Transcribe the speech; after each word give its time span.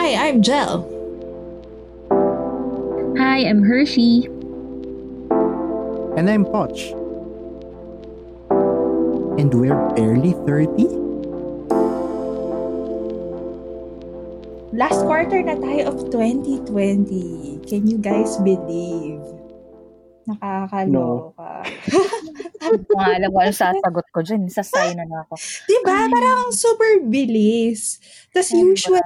Hi, 0.00 0.16
I'm 0.16 0.40
Jel. 0.40 0.88
Hi, 3.20 3.44
I'm 3.44 3.60
Hershey. 3.62 4.24
And 6.16 6.24
I'm 6.24 6.48
Poch. 6.48 6.96
And 9.36 9.52
we're 9.52 9.76
barely 9.92 10.32
30? 10.48 10.88
Last 14.72 15.04
quarter 15.04 15.44
na 15.44 15.60
tayo 15.60 15.92
of 15.92 16.08
2020. 16.08 17.60
Can 17.68 17.84
you 17.84 18.00
guys 18.00 18.40
believe? 18.40 19.20
Nakakaloka. 20.24 21.68
Mga 22.90 23.10
alam 23.18 23.30
ko 23.32 23.38
ano 23.40 23.52
sasagot 23.54 24.06
ko 24.12 24.18
dyan. 24.22 24.42
Sasay 24.50 24.94
na 24.94 25.04
na 25.06 25.26
ako. 25.26 25.34
Diba? 25.66 25.96
Parang 26.08 26.50
super 26.54 27.02
bilis. 27.06 27.98
Tapos 28.30 28.50
Ano 28.52 28.58
ba? 28.58 28.66
usually, 28.72 29.04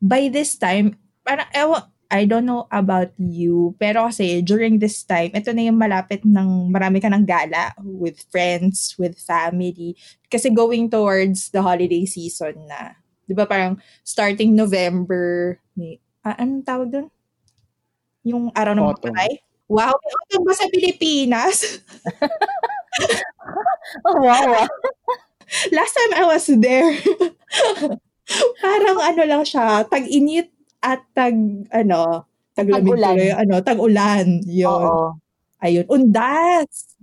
by 0.00 0.22
this 0.28 0.56
time, 0.58 0.96
parang, 1.24 1.48
ewan, 1.54 1.82
I 2.12 2.28
don't 2.28 2.44
know 2.44 2.68
about 2.68 3.16
you, 3.16 3.72
pero 3.80 4.04
kasi 4.04 4.44
during 4.44 4.76
this 4.76 5.00
time, 5.00 5.32
ito 5.32 5.48
na 5.56 5.64
yung 5.64 5.80
malapit 5.80 6.20
ng 6.28 6.68
marami 6.68 7.00
ka 7.00 7.08
ng 7.08 7.24
gala 7.24 7.72
with 7.80 8.20
friends, 8.28 8.92
with 9.00 9.16
family. 9.16 9.96
Kasi 10.28 10.52
going 10.52 10.92
towards 10.92 11.48
the 11.48 11.64
holiday 11.64 12.04
season 12.04 12.68
na. 12.68 13.00
Di 13.24 13.32
ba 13.32 13.48
parang 13.48 13.80
starting 14.04 14.52
November, 14.52 15.56
may, 15.72 15.96
ah, 16.20 16.36
anong 16.36 16.64
tawag 16.68 16.88
doon? 16.92 17.08
Yung 18.28 18.52
araw 18.52 18.76
ng 18.76 18.92
patay? 19.00 19.40
Wow, 19.72 19.96
may 19.96 20.12
autumn 20.12 20.44
ba 20.44 20.52
sa 20.52 20.68
Pilipinas? 20.68 21.80
Oh, 24.08 24.16
wow. 24.24 24.64
Last 25.68 25.92
time 25.92 26.12
I 26.16 26.24
was 26.24 26.48
there, 26.48 26.96
parang 28.64 28.98
ano 29.04 29.22
lang 29.28 29.44
siya, 29.44 29.84
tag-init 29.84 30.48
at 30.80 31.04
tag, 31.12 31.36
ano, 31.68 32.24
taglamig 32.56 32.88
Tag-ulan. 32.96 33.14
tuloy, 33.18 33.30
ano, 33.36 33.54
tag-ulan. 33.60 34.26
Yun. 34.48 34.70
Oo. 34.70 35.06
Ayun, 35.60 35.86
undas. 35.92 36.96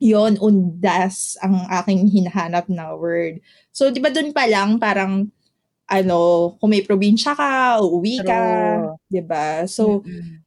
Yun, 0.00 0.38
undas 0.40 1.36
ang 1.42 1.66
aking 1.82 2.08
hinahanap 2.08 2.70
na 2.70 2.94
word. 2.94 3.42
So, 3.74 3.90
di 3.90 3.98
ba 4.00 4.08
dun 4.08 4.32
pa 4.32 4.46
lang, 4.48 4.78
parang, 4.80 5.28
ano, 5.88 6.18
kung 6.56 6.70
may 6.72 6.82
probinsya 6.86 7.34
ka, 7.36 7.82
uuwi 7.84 8.22
ka, 8.22 8.40
di 9.10 9.20
ba? 9.20 9.66
So, 9.68 10.00
Mm-mm. 10.06 10.40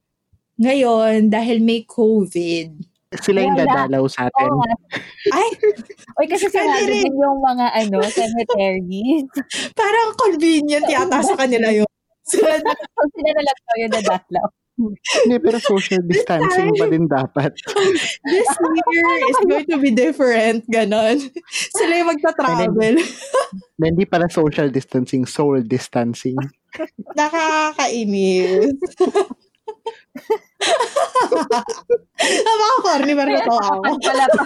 ngayon, 0.57 1.29
dahil 1.29 1.59
may 1.61 1.83
COVID, 1.85 2.90
Sila 3.19 3.43
yung 3.43 3.59
dadalaw 3.59 4.07
sa 4.07 4.31
atin. 4.31 4.47
Nga. 4.47 4.71
ay, 5.35 5.47
Oy, 6.15 6.25
kasi 6.31 6.47
Pwede 6.47 6.63
sinabi 6.63 6.87
rin. 6.87 7.03
din 7.11 7.15
yung 7.19 7.39
mga 7.43 7.65
ano, 7.75 7.97
cemeteries. 8.07 9.27
parang 9.79 10.15
convenient 10.15 10.87
yata 10.87 11.19
sa 11.19 11.35
kanila 11.35 11.67
yun. 11.67 11.89
so, 12.23 12.39
sila 12.39 13.29
na 13.35 13.43
lang 13.43 13.59
tayo 13.67 13.85
dadalaw. 13.99 14.47
Hindi, 14.79 15.37
pero 15.43 15.59
social 15.59 16.01
distancing 16.07 16.73
pa 16.79 16.87
din 16.87 17.05
dapat. 17.05 17.51
this 18.25 18.49
year 18.89 19.11
is 19.29 19.39
going 19.45 19.67
to 19.67 19.77
be 19.77 19.91
different, 19.91 20.63
ganon. 20.71 21.19
Sila 21.75 21.93
yung 22.01 22.09
magta-travel. 22.15 22.95
Hindi 23.77 24.03
pala 24.07 24.31
social 24.31 24.71
distancing, 24.71 25.27
soul 25.27 25.61
distancing. 25.67 26.39
Nakakainis. 27.13 28.73
Napaka-corny 32.21 33.13
pero 33.17 33.29
natawa 33.33 33.63
ako. 33.79 33.81
Wala 34.01 34.25
pa. 34.29 34.43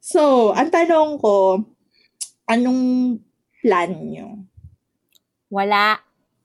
So, 0.00 0.50
ang 0.56 0.74
tanong 0.74 1.22
ko, 1.22 1.62
anong 2.50 2.82
plan 3.62 3.90
nyo? 4.10 4.42
Wala. 5.52 5.98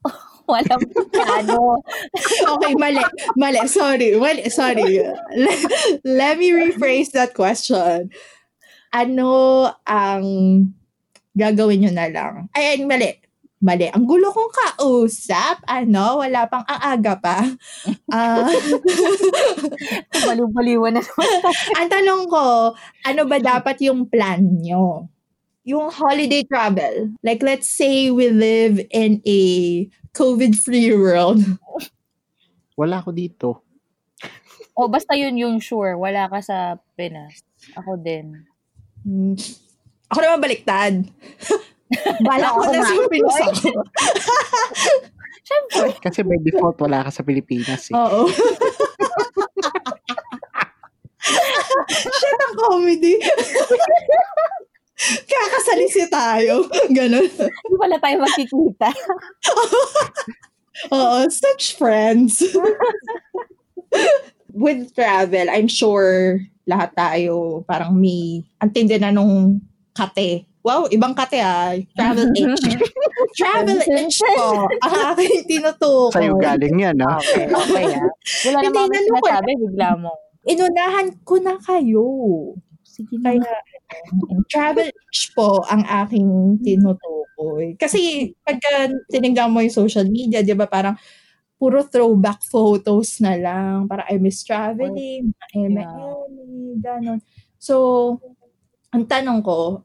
Walang 0.45 0.85
plano. 1.09 1.81
Okay, 2.55 2.73
mali. 2.77 3.01
Mali. 3.33 3.59
Sorry. 3.65 4.13
Mali. 4.21 4.45
Sorry. 4.53 5.01
Let, 5.33 5.59
let 6.05 6.33
me 6.37 6.53
rephrase 6.53 7.09
that 7.17 7.33
question. 7.33 8.13
Ano 8.93 9.65
ang 9.81 10.23
gagawin 11.33 11.81
nyo 11.81 11.91
na 11.91 12.07
lang? 12.13 12.33
Ay, 12.53 12.85
mali. 12.85 13.24
Mali. 13.63 13.87
Ang 13.87 14.03
gulo 14.03 14.35
kong 14.35 14.51
kausap. 14.51 15.63
Ano? 15.63 16.19
Wala 16.19 16.45
pang 16.51 16.65
ang 16.67 16.81
aga 16.99 17.15
pa. 17.19 17.39
Ah, 18.15 18.47
Baliw-baliwan 20.29 20.95
na 20.95 21.01
naman. 21.01 21.29
ang 21.75 21.89
tanong 21.89 22.23
ko, 22.29 22.71
ano 23.03 23.21
ba 23.27 23.37
dapat 23.41 23.81
yung 23.83 24.07
plan 24.07 24.39
nyo? 24.39 25.09
Yung 25.65 25.89
holiday 25.89 26.45
travel. 26.45 27.11
Like, 27.25 27.41
let's 27.41 27.67
say 27.67 28.13
we 28.13 28.29
live 28.29 28.79
in 28.93 29.19
a 29.25 29.41
COVID-free 30.13 30.93
world. 30.95 31.43
Wala 32.77 33.01
ko 33.03 33.09
dito. 33.11 33.65
O, 34.77 34.87
basta 34.87 35.17
yun 35.17 35.35
yung 35.35 35.57
sure. 35.59 35.97
Wala 35.97 36.29
ka 36.29 36.39
sa 36.39 36.77
Pinas. 36.95 37.43
Ako 37.75 37.97
din. 37.99 38.45
Hmm. 39.01 39.35
Ako 40.13 40.19
naman 40.21 40.39
baliktad. 40.45 40.93
Bala 42.25 42.49
ko 42.53 42.59
Oo 42.65 42.71
na 42.73 42.81
sa 42.81 42.95
Pinas 43.09 43.37
ako. 43.45 43.69
Siyempre. 45.45 45.93
Kasi 46.01 46.25
by 46.25 46.41
default, 46.41 46.81
wala 46.81 47.05
ka 47.05 47.11
sa 47.13 47.21
Pilipinas 47.21 47.93
eh. 47.93 47.93
Oo. 47.93 48.25
Shit, 51.89 52.39
ang 52.41 52.55
comedy. 52.57 53.21
Kakasalisi 55.29 56.09
tayo. 56.09 56.65
Ganon. 56.89 57.29
Hindi 57.29 57.75
pala 57.77 57.97
tayo 58.01 58.25
makikita. 58.25 58.89
Oo, 60.89 61.29
such 61.29 61.77
friends. 61.77 62.41
With 64.55 64.95
travel, 64.97 65.45
I'm 65.51 65.69
sure 65.69 66.41
lahat 66.65 66.97
tayo 66.97 67.61
parang 67.69 67.93
may 68.01 68.41
antindi 68.57 68.97
na 68.97 69.13
nung 69.13 69.61
kate. 69.93 70.49
Wow, 70.65 70.89
ibang 70.89 71.13
kate 71.13 71.37
ah. 71.45 71.77
Travel 71.93 72.33
itch. 72.41 72.65
Travel 73.37 73.79
itch 73.85 74.17
po. 74.17 74.65
Ang 74.81 74.93
aking 75.13 75.45
tinutukoy. 75.45 76.17
Sa'yo 76.17 76.33
galing 76.41 76.81
yan, 76.81 76.97
ha? 77.05 77.21
Okay, 77.21 77.45
okay 77.53 77.85
ah. 78.01 78.09
Wala 78.49 78.57
Hindi, 78.65 78.67
namang 78.73 78.89
naloko 78.89 79.25
sinasabi, 79.29 79.51
bigla 79.61 79.89
mo. 80.01 80.11
Inunahan 80.41 81.07
ko 81.21 81.33
na 81.37 81.55
kayo. 81.61 82.07
Sige 82.81 83.13
na. 83.21 83.37
Kaya, 83.37 83.53
travel 84.49 84.89
itch 84.89 85.37
po 85.37 85.61
ang 85.69 85.85
aking 85.85 86.57
tinutukoy. 86.65 87.77
Kasi, 87.77 88.33
pagka 88.41 88.89
tinignan 89.13 89.53
mo 89.53 89.61
yung 89.61 89.69
social 89.69 90.09
media, 90.09 90.41
di 90.41 90.57
ba 90.57 90.65
parang 90.65 90.97
puro 91.61 91.85
throwback 91.85 92.41
photos 92.41 93.21
na 93.21 93.37
lang. 93.37 93.85
Para 93.85 94.09
I 94.09 94.17
miss 94.17 94.41
traveling, 94.41 95.29
mga 95.29 95.45
eme 95.53 95.85
ganon. 96.81 97.21
So, 97.61 98.17
ang 98.89 99.05
tanong 99.05 99.45
ko, 99.45 99.84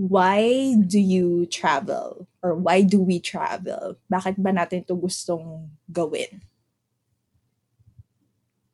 why 0.00 0.72
do 0.80 0.98
you 0.98 1.44
travel? 1.44 2.26
Or 2.42 2.56
why 2.56 2.80
do 2.80 3.04
we 3.04 3.20
travel? 3.20 4.00
Bakit 4.08 4.40
ba 4.40 4.48
natin 4.48 4.80
ito 4.80 4.96
gustong 4.96 5.68
gawin? 5.92 6.40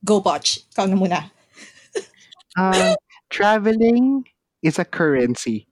Go, 0.06 0.22
Poch. 0.22 0.62
Ikaw 0.70 0.86
na 0.86 0.94
muna. 0.94 1.20
Ah, 2.54 2.94
traveling 3.26 4.22
is 4.62 4.78
a 4.78 4.86
currency. 4.86 5.66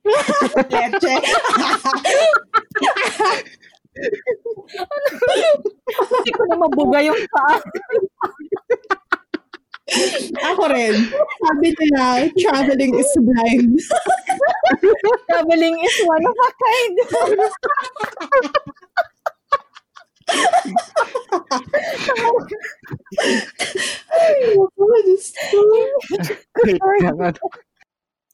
Hindi 6.03 6.31
ko 6.34 6.43
na 6.50 6.56
mabuga 6.59 6.98
yung 6.98 7.22
paa. 7.31 7.62
Ako 10.55 10.62
rin. 10.71 10.94
Sabi 11.43 11.69
nila, 11.77 12.27
traveling 12.34 12.93
is 12.99 13.12
blind. 13.21 13.78
Traveling 15.31 15.77
is 15.78 15.97
one 16.09 16.25
of 16.25 16.37
a 16.37 16.50
kind. 16.59 16.94
Ano? 17.15 17.47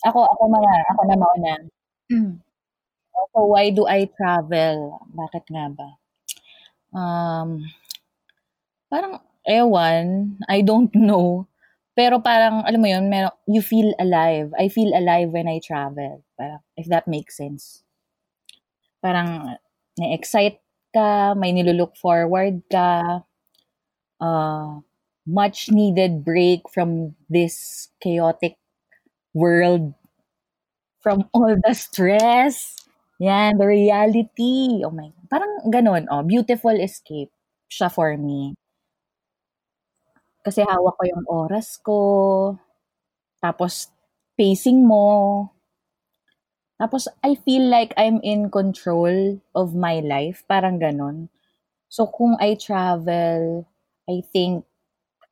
Ako, 0.01 0.19
ako 0.25 0.45
na, 0.49 0.73
ako 0.97 1.03
na 1.05 1.17
mauna. 1.21 1.55
So, 3.37 3.53
why 3.53 3.69
do 3.69 3.85
I 3.85 4.09
travel? 4.17 4.97
Bakit 5.13 5.45
nga 5.53 5.67
ba? 5.77 5.89
Um, 6.97 7.69
parang, 8.89 9.21
ewan, 9.45 10.41
I 10.49 10.65
don't 10.65 10.91
know. 10.97 11.50
Pero 12.01 12.17
parang, 12.29 12.57
alam 12.69 12.81
mo 12.83 12.89
yun, 12.95 13.05
meron, 13.13 13.35
you 13.55 13.63
feel 13.73 13.91
alive. 14.05 14.49
I 14.63 14.67
feel 14.77 14.91
alive 15.01 15.29
when 15.37 15.47
I 15.55 15.59
travel. 15.69 16.15
Parang, 16.39 16.63
if 16.81 16.87
that 16.93 17.07
makes 17.15 17.35
sense. 17.43 17.65
Parang, 19.05 19.57
na-excite 19.99 20.61
ka, 20.95 21.35
may 21.37 21.53
nilulook 21.53 21.97
forward 21.97 22.61
ka, 22.73 22.89
uh, 24.21 24.81
much 25.27 25.71
needed 25.71 26.25
break 26.25 26.69
from 26.71 27.15
this 27.29 27.89
chaotic 28.03 28.57
world, 29.35 29.95
from 31.01 31.29
all 31.33 31.57
the 31.65 31.75
stress, 31.75 32.77
Yan, 33.21 33.59
the 33.59 33.67
reality. 33.69 34.81
Oh 34.85 34.91
my, 34.91 35.13
parang 35.29 35.69
ganun, 35.69 36.09
oh, 36.09 36.25
beautiful 36.25 36.73
escape 36.73 37.29
siya 37.69 37.93
for 37.93 38.17
me. 38.17 38.57
Kasi 40.41 40.65
hawak 40.65 40.97
ko 40.97 41.05
yung 41.05 41.25
oras 41.29 41.77
ko, 41.81 42.01
tapos 43.41 43.93
pacing 44.37 44.85
mo, 44.85 45.49
tapos 46.81 47.13
I 47.21 47.37
feel 47.37 47.69
like 47.69 47.93
I'm 48.01 48.25
in 48.25 48.49
control 48.49 49.37
of 49.53 49.77
my 49.77 50.01
life, 50.01 50.41
parang 50.49 50.81
ganun. 50.81 51.29
So 51.93 52.09
kung 52.09 52.41
I 52.41 52.57
travel, 52.57 53.69
I 54.09 54.25
think 54.33 54.65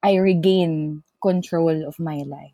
I 0.04 0.20
regain 0.20 1.02
control 1.24 1.88
of 1.88 1.96
my 1.96 2.20
life. 2.28 2.52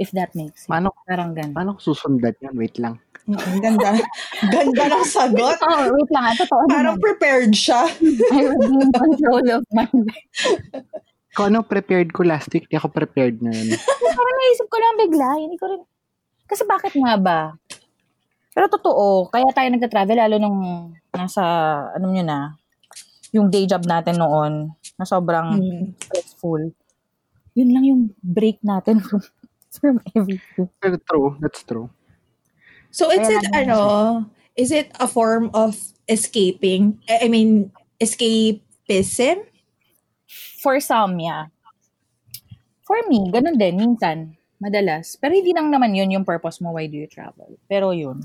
If 0.00 0.16
that 0.16 0.32
makes 0.32 0.64
sense. 0.64 0.72
Paano, 0.72 0.96
parang 1.04 1.36
ganun. 1.36 1.52
paano 1.52 1.72
susundan 1.76 2.32
yan? 2.40 2.56
Wait 2.56 2.80
lang. 2.80 2.96
Mm, 3.22 3.58
ganda. 3.60 3.88
ganda 4.54 4.82
ng 4.90 5.06
sagot. 5.06 5.56
Oh, 5.60 5.82
wait 5.88 6.10
lang. 6.10 6.24
ah, 6.24 6.34
Totoo 6.34 6.62
Parang 6.66 6.98
naman. 6.98 7.04
prepared 7.04 7.52
siya. 7.52 7.86
I 8.34 8.40
regain 8.44 8.90
control 8.90 9.46
of 9.52 9.64
my 9.70 9.86
life. 9.86 10.30
Kung 11.36 11.48
ano 11.48 11.62
prepared 11.62 12.12
ko 12.12 12.26
last 12.26 12.50
week, 12.50 12.66
di 12.66 12.76
ako 12.76 12.90
prepared 12.90 13.40
ngayon. 13.40 13.72
Parang 14.04 14.36
naisip 14.36 14.66
ko 14.68 14.76
lang 14.76 15.00
bigla. 15.00 15.28
Hindi 15.38 15.56
ko 15.56 15.64
rin... 15.64 15.80
Kasi 16.44 16.66
bakit 16.66 16.92
nga 16.92 17.16
ba? 17.16 17.40
Pero 18.52 18.68
totoo, 18.68 19.32
kaya 19.32 19.48
tayo 19.48 19.64
nagta-travel 19.70 20.18
lalo 20.18 20.36
nung 20.36 20.58
nasa, 21.08 21.40
ano 21.96 22.12
nyo 22.12 22.20
na, 22.20 22.52
yung 23.32 23.48
day 23.48 23.64
job 23.64 23.80
natin 23.82 24.20
noon, 24.20 24.76
na 24.98 25.08
sobrang 25.08 25.56
Mm. 25.56 25.96
stressful. 25.96 26.68
Yun 27.56 27.70
lang 27.72 27.84
yung 27.86 28.02
break 28.20 28.60
natin 28.60 29.00
from, 29.00 29.24
from 29.72 29.96
everything. 30.12 30.68
Pero 30.76 31.00
true, 31.00 31.32
that's 31.40 31.64
true. 31.64 31.88
So 32.92 33.08
it's 33.08 33.26
it 33.26 33.48
ano, 33.56 34.28
is 34.52 34.68
it 34.68 34.92
a 35.00 35.08
form 35.08 35.48
of 35.56 35.80
escaping? 36.04 37.00
I 37.08 37.24
I 37.24 37.28
mean, 37.32 37.72
escapism? 37.96 39.48
For 40.60 40.76
some, 40.78 41.16
yeah. 41.18 41.48
For 42.84 43.00
me, 43.08 43.32
ganun 43.32 43.56
din, 43.56 43.80
minsan, 43.80 44.36
madalas. 44.60 45.16
Pero 45.16 45.32
hindi 45.32 45.56
lang 45.56 45.72
naman 45.72 45.96
yun 45.96 46.12
yung 46.12 46.28
purpose 46.28 46.60
mo, 46.60 46.76
why 46.76 46.84
do 46.86 47.00
you 47.00 47.08
travel? 47.08 47.56
Pero 47.66 47.96
yun. 47.96 48.20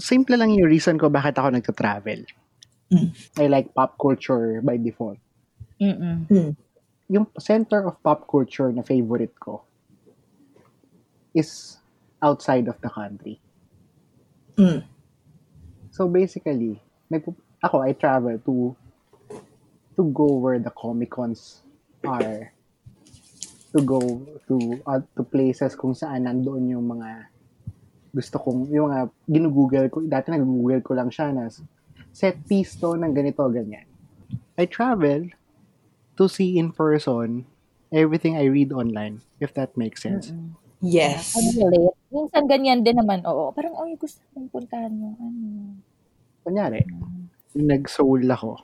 Simple 0.00 0.40
lang 0.40 0.56
yung 0.56 0.72
reason 0.72 0.96
ko 0.96 1.12
bakit 1.12 1.36
ako 1.36 1.52
nagta-travel. 1.52 2.24
Mm. 2.88 3.12
I 3.36 3.44
like 3.52 3.76
pop 3.76 4.00
culture 4.00 4.64
by 4.64 4.80
default. 4.80 5.20
Mm-mm. 5.76 6.24
Mm. 6.32 6.56
Yung 7.12 7.26
center 7.36 7.84
of 7.84 8.00
pop 8.00 8.24
culture 8.24 8.72
na 8.72 8.80
favorite 8.80 9.36
ko 9.36 9.60
is 11.36 11.76
outside 12.24 12.66
of 12.72 12.80
the 12.80 12.88
country. 12.88 13.36
Mm. 14.56 14.84
So 15.92 16.08
basically, 16.08 16.80
nagpu- 17.12 17.36
ako, 17.62 17.84
I 17.84 17.92
travel 17.92 18.36
to 18.42 18.76
to 19.96 20.02
go 20.12 20.40
where 20.40 20.58
the 20.58 20.72
Comic 20.72 21.12
Cons 21.12 21.62
are. 22.04 22.52
To 23.72 23.80
go 23.80 24.00
to 24.52 24.56
uh, 24.84 25.00
to 25.16 25.24
places 25.24 25.72
kung 25.72 25.96
saan 25.96 26.28
nandoon 26.28 26.76
yung 26.76 26.84
mga 26.92 27.32
gusto 28.12 28.36
kong, 28.36 28.68
yung 28.68 28.92
mga 28.92 29.00
ginugoogle 29.24 29.88
ko, 29.88 30.04
dati 30.04 30.28
nag-google 30.28 30.84
ko 30.84 30.92
lang 30.92 31.08
siya 31.08 31.32
na 31.32 31.48
set 32.12 32.36
piece 32.44 32.76
to 32.76 32.92
ng 32.92 33.16
ganito, 33.16 33.40
ganyan. 33.48 33.88
I 34.60 34.68
travel 34.68 35.32
to 36.20 36.28
see 36.28 36.60
in 36.60 36.76
person 36.76 37.48
everything 37.88 38.36
I 38.36 38.52
read 38.52 38.72
online, 38.72 39.24
if 39.40 39.56
that 39.56 39.72
makes 39.80 40.04
sense. 40.04 40.32
Mm-mm. 40.32 40.52
Yes. 40.82 41.38
Ano 41.38 41.70
relate? 41.70 41.96
Minsan 42.10 42.44
ganyan 42.50 42.82
din 42.82 42.98
naman, 42.98 43.22
oo. 43.22 43.54
Parang, 43.54 43.72
oh, 43.78 43.86
gusto 43.94 44.18
kong 44.34 44.50
puntahan 44.50 44.90
yung 44.90 45.14
ano. 45.14 45.78
Kunyari, 46.42 46.82
yung 47.54 47.70
nag-soul 47.70 48.26
ako, 48.26 48.58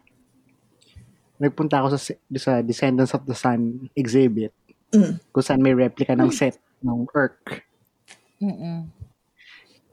nagpunta 1.39 1.79
ako 1.79 1.95
sa, 1.95 1.99
sa 2.35 2.53
Descendants 2.59 3.15
of 3.15 3.23
the 3.23 3.39
Sun 3.39 3.87
exhibit, 3.95 4.51
Mm. 4.89 5.21
kung 5.31 5.45
saan 5.45 5.61
may 5.61 5.77
replica 5.77 6.17
ng 6.17 6.33
set 6.33 6.57
ng 6.81 7.07
Urk. 7.13 7.63
Mm-mm. 8.43 8.89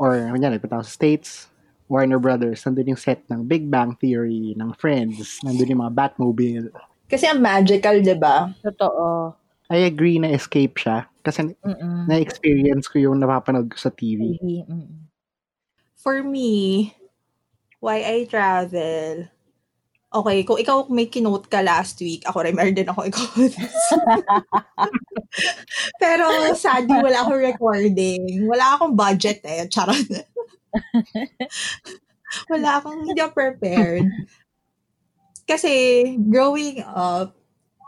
Or, 0.02 0.16
kunyari, 0.34 0.58
nagpunta 0.58 0.82
ako 0.82 0.86
sa 0.90 0.98
States, 0.98 1.52
Warner 1.86 2.18
Brothers, 2.18 2.66
nandun 2.66 2.98
yung 2.98 3.02
set 3.04 3.22
ng 3.30 3.46
Big 3.46 3.70
Bang 3.70 3.94
Theory, 4.02 4.58
ng 4.58 4.74
Friends, 4.82 5.46
nandun 5.46 5.70
yung 5.70 5.84
mga 5.86 5.94
Batmobile. 5.94 6.74
Kasi 7.06 7.30
ang 7.30 7.38
magical, 7.38 8.02
di 8.02 8.18
ba? 8.18 8.50
Totoo. 8.66 9.38
I 9.70 9.90
agree 9.90 10.22
na 10.22 10.30
escape 10.30 10.78
siya 10.78 11.10
kasi 11.26 11.58
Mm-mm. 11.58 12.06
na-experience 12.06 12.86
ko 12.86 13.02
yung 13.02 13.18
napapanood 13.18 13.74
ko 13.74 13.78
sa 13.82 13.90
TV. 13.90 14.38
Mm-mm. 14.38 15.10
For 15.98 16.22
me, 16.22 16.94
why 17.82 18.06
I 18.06 18.30
travel, 18.30 19.26
okay, 20.16 20.38
kung 20.46 20.62
ikaw 20.62 20.86
may 20.94 21.10
kinote 21.10 21.50
ka 21.50 21.66
last 21.66 21.98
week, 22.00 22.22
ako 22.30 22.46
meron 22.54 22.78
din 22.78 22.86
ako 22.86 23.10
ikaw. 23.10 23.26
Pero 26.02 26.54
sadly, 26.54 27.02
wala 27.02 27.26
akong 27.26 27.42
recording. 27.42 28.46
Wala 28.46 28.78
akong 28.78 28.94
budget 28.94 29.42
eh. 29.44 29.66
Charot. 29.68 29.98
wala 32.54 32.80
akong, 32.80 33.04
hindi 33.04 33.20
ako 33.20 33.34
prepared. 33.34 34.08
Kasi, 35.46 35.70
growing 36.26 36.82
up, 36.86 37.36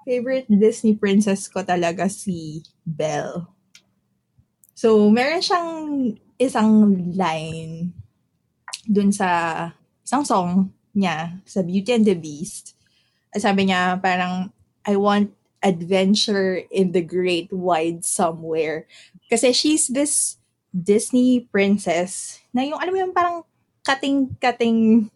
favorite 0.08 0.48
Disney 0.48 0.96
princess 0.96 1.52
ko 1.52 1.68
talaga 1.68 2.08
si 2.08 2.64
Belle. 2.88 3.44
So, 4.72 5.12
meron 5.12 5.44
siyang 5.44 5.72
isang 6.40 6.72
line 7.12 7.92
dun 8.88 9.12
sa 9.12 9.28
isang 10.08 10.24
song 10.24 10.72
niya 10.96 11.36
sa 11.44 11.60
Beauty 11.60 11.92
and 11.92 12.08
the 12.08 12.16
Beast. 12.16 12.80
Sabi 13.36 13.68
niya 13.68 14.00
parang 14.00 14.56
I 14.88 14.96
want 14.96 15.36
adventure 15.60 16.64
in 16.72 16.96
the 16.96 17.04
great 17.04 17.52
wide 17.52 18.08
somewhere. 18.08 18.88
Kasi 19.28 19.52
she's 19.52 19.92
this 19.92 20.40
Disney 20.72 21.44
princess 21.52 22.40
na 22.56 22.64
yung 22.64 22.80
alam 22.80 22.94
mo 22.96 23.00
yung 23.04 23.16
parang 23.18 23.44
kating-kating 23.84 25.12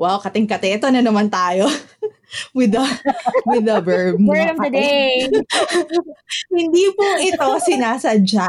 Wow, 0.00 0.18
kating-kate. 0.24 0.80
Ito 0.80 0.88
na 0.88 1.04
naman 1.04 1.28
tayo. 1.28 1.68
with 2.56 2.72
the 2.72 2.84
with 3.46 3.64
the 3.64 3.80
verb. 3.80 4.16
Word 4.24 4.56
of 4.56 4.58
the 4.58 4.70
day. 4.72 5.28
Hindi 6.56 6.84
po 6.96 7.04
ito 7.20 7.46
sinasadya. 7.60 8.48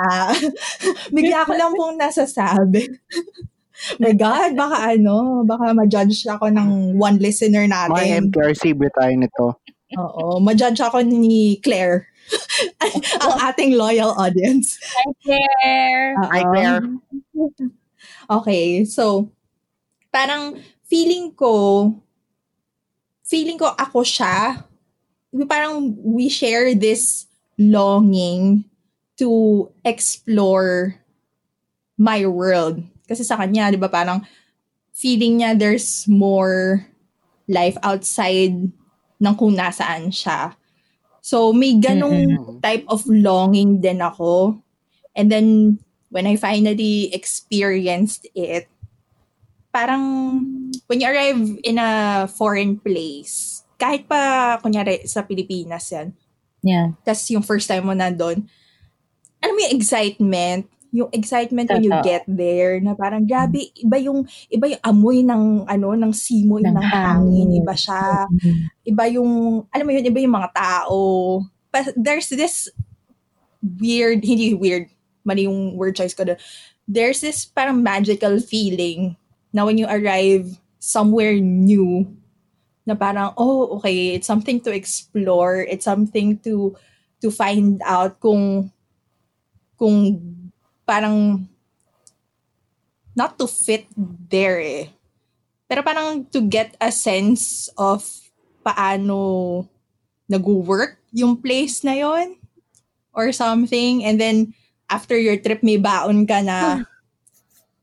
Bigla 1.11 1.43
ko 1.47 1.53
lang 1.55 1.71
pong 1.75 1.99
nasasabi. 1.99 2.87
My 3.99 4.15
God, 4.15 4.55
baka 4.55 4.95
ano, 4.95 5.43
baka 5.43 5.75
ma-judge 5.75 6.23
ako 6.23 6.47
ng 6.47 6.95
one 6.95 7.19
listener 7.19 7.67
natin. 7.67 8.31
MTRC 8.31 8.71
tayo 8.95 9.13
nito. 9.19 9.45
Oo, 9.99 10.39
ma-judge 10.39 10.79
ako 10.79 11.03
ni 11.03 11.59
Claire. 11.59 12.07
ang 13.19 13.35
ating 13.51 13.75
loyal 13.75 14.15
audience. 14.15 14.79
Hi, 14.79 15.11
Claire. 15.19 16.07
Oo. 16.15 16.29
Hi, 16.31 16.41
Claire. 16.47 16.83
Okay, 18.31 18.87
so, 18.87 19.27
parang 20.07 20.55
feeling 20.93 21.33
ko, 21.33 21.89
feeling 23.25 23.57
ko 23.57 23.73
ako 23.73 24.05
siya, 24.05 24.61
parang 25.49 25.97
we 26.05 26.29
share 26.29 26.77
this 26.77 27.25
longing 27.57 28.61
to 29.17 29.65
explore 29.81 31.01
my 31.97 32.29
world. 32.29 32.85
Kasi 33.09 33.25
sa 33.25 33.41
kanya, 33.41 33.73
di 33.73 33.81
ba, 33.81 33.89
parang 33.89 34.21
feeling 34.93 35.41
niya 35.41 35.57
there's 35.57 36.05
more 36.05 36.85
life 37.49 37.73
outside 37.81 38.53
ng 39.17 39.33
kung 39.33 39.57
nasaan 39.57 40.13
siya. 40.13 40.53
So, 41.25 41.57
may 41.57 41.73
ganong 41.81 42.37
Mm-mm. 42.37 42.61
type 42.61 42.85
of 42.85 43.01
longing 43.09 43.81
din 43.81 43.97
ako. 43.97 44.61
And 45.17 45.33
then, 45.33 45.81
when 46.13 46.29
I 46.29 46.37
finally 46.37 47.09
experienced 47.09 48.29
it, 48.37 48.69
parang 49.73 50.03
when 50.85 51.01
you 51.01 51.07
arrive 51.09 51.41
in 51.65 51.81
a 51.81 52.23
foreign 52.29 52.77
place, 52.77 53.65
kahit 53.75 54.05
pa, 54.05 54.55
kunyari, 54.61 55.03
sa 55.09 55.25
Pilipinas 55.25 55.89
yan, 55.91 56.13
Yeah. 56.63 56.95
tas 57.03 57.27
yung 57.27 57.43
first 57.43 57.67
time 57.67 57.83
mo 57.83 57.91
nandun, 57.91 58.47
alam 59.43 59.51
mo 59.51 59.59
yung 59.67 59.75
excitement, 59.75 60.63
yung 60.95 61.11
excitement 61.11 61.67
when 61.67 61.83
you 61.83 61.91
Totoo. 61.91 62.05
get 62.07 62.23
there, 62.23 62.79
na 62.79 62.95
parang 62.95 63.27
grabe, 63.27 63.67
iba 63.75 63.99
yung, 63.99 64.23
iba 64.47 64.71
yung 64.71 64.83
amoy 64.85 65.19
ng, 65.27 65.67
ano, 65.67 65.91
ng 65.91 66.13
simoy 66.15 66.63
Ng 66.63 66.71
ng, 66.71 66.79
hangin, 66.79 67.51
hangin. 67.51 67.59
iba 67.59 67.73
siya, 67.75 68.29
iba 68.87 69.03
yung, 69.11 69.65
alam 69.75 69.83
mo 69.83 69.91
yun, 69.91 70.07
iba 70.07 70.23
yung 70.23 70.35
mga 70.39 70.49
tao. 70.55 70.99
But 71.67 71.91
there's 71.99 72.29
this 72.31 72.71
weird, 73.59 74.23
hindi 74.23 74.55
weird, 74.55 74.87
mali 75.27 75.43
yung 75.43 75.75
word 75.75 75.99
choice 75.99 76.15
ko 76.15 76.23
doon. 76.23 76.39
There's 76.87 77.19
this 77.19 77.43
parang 77.43 77.83
magical 77.83 78.39
feeling 78.39 79.19
na 79.53 79.63
when 79.63 79.77
you 79.77 79.85
arrive 79.85 80.49
somewhere 80.81 81.37
new, 81.37 82.09
na 82.83 82.97
parang, 82.97 83.31
oh, 83.37 83.79
okay, 83.79 84.17
it's 84.17 84.27
something 84.27 84.59
to 84.59 84.73
explore, 84.73 85.63
it's 85.63 85.85
something 85.85 86.35
to 86.43 86.75
to 87.23 87.31
find 87.31 87.79
out 87.87 88.19
kung 88.19 88.67
kung 89.79 90.19
parang 90.83 91.47
not 93.15 93.39
to 93.39 93.47
fit 93.47 93.87
there 94.27 94.59
eh. 94.59 94.91
Pero 95.69 95.79
parang 95.85 96.27
to 96.33 96.43
get 96.43 96.75
a 96.81 96.91
sense 96.91 97.71
of 97.79 98.03
paano 98.65 99.63
nag-work 100.27 100.99
yung 101.13 101.37
place 101.39 101.85
na 101.85 101.93
yon 101.93 102.35
or 103.13 103.31
something. 103.31 104.03
And 104.03 104.19
then, 104.19 104.57
after 104.89 105.15
your 105.15 105.37
trip, 105.37 105.61
may 105.61 105.77
baon 105.77 106.25
ka 106.25 106.41
na 106.41 106.83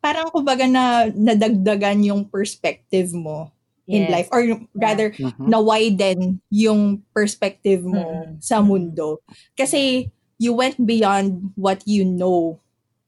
parang 0.01 0.33
kumbaga 0.33 0.65
na 0.65 1.09
nadagdagan 1.13 2.01
yung 2.03 2.23
perspective 2.27 3.13
mo 3.13 3.53
in 3.85 4.07
Yes. 4.07 4.11
life. 4.11 4.29
Or 4.33 4.41
rather, 4.73 5.13
Mhm. 5.13 5.45
na-widen 5.47 6.19
yung 6.49 7.05
perspective 7.13 7.85
mo 7.85 8.01
Mm. 8.01 8.41
sa 8.41 8.63
mundo. 8.65 9.21
Kasi 9.55 10.09
you 10.41 10.57
went 10.57 10.81
beyond 10.81 11.53
what 11.55 11.85
you 11.85 12.07
know 12.07 12.57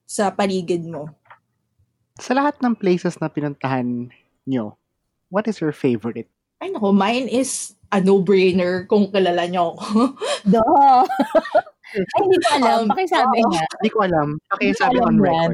sa 0.04 0.28
paligid 0.28 0.84
mo. 0.84 1.08
Sa 2.20 2.36
lahat 2.36 2.60
ng 2.60 2.76
places 2.76 3.16
na 3.22 3.32
pinuntahan 3.32 4.12
nyo, 4.44 4.76
what 5.32 5.48
is 5.48 5.62
your 5.64 5.72
favorite? 5.72 6.28
Ay 6.60 6.68
nako, 6.68 6.92
mine 6.92 7.24
is 7.26 7.72
a 7.88 7.98
no-brainer 7.98 8.84
kung 8.84 9.08
kilala 9.08 9.48
niyo 9.48 9.72
ako. 9.78 10.12
Duh! 10.52 11.02
Ay, 11.92 12.20
hindi 12.24 12.38
ko 12.40 12.48
alam. 12.56 12.78
Um, 12.84 12.88
Pakisabi 12.88 13.38
oo. 13.44 13.50
nga. 13.52 13.64
Hindi 13.68 13.90
ko 13.92 13.98
alam. 14.00 14.28
Pakisabi 14.48 14.96
on 15.04 15.16
yan. 15.20 15.52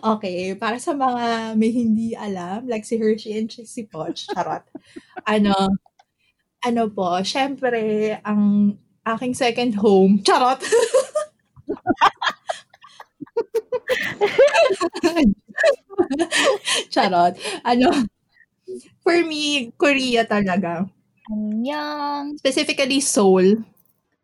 Okay, 0.00 0.56
para 0.56 0.80
sa 0.80 0.96
mga 0.96 1.52
may 1.56 1.68
hindi 1.68 2.16
alam, 2.16 2.64
like 2.64 2.88
si 2.88 2.96
Hershey 2.96 3.36
and 3.36 3.52
si 3.52 3.84
Poch, 3.84 4.24
charot. 4.32 4.64
ano, 5.28 5.52
ano 6.64 6.82
po, 6.90 7.20
syempre, 7.22 8.16
ang 8.24 8.74
aking 9.04 9.34
second 9.36 9.76
home, 9.76 10.24
charot. 10.24 10.64
charot. 16.92 17.34
Ano, 17.64 17.88
for 19.04 19.18
me, 19.24 19.72
Korea 19.76 20.24
talaga. 20.24 20.88
Anyang. 21.28 22.36
Specifically, 22.40 23.00
Seoul. 23.00 23.64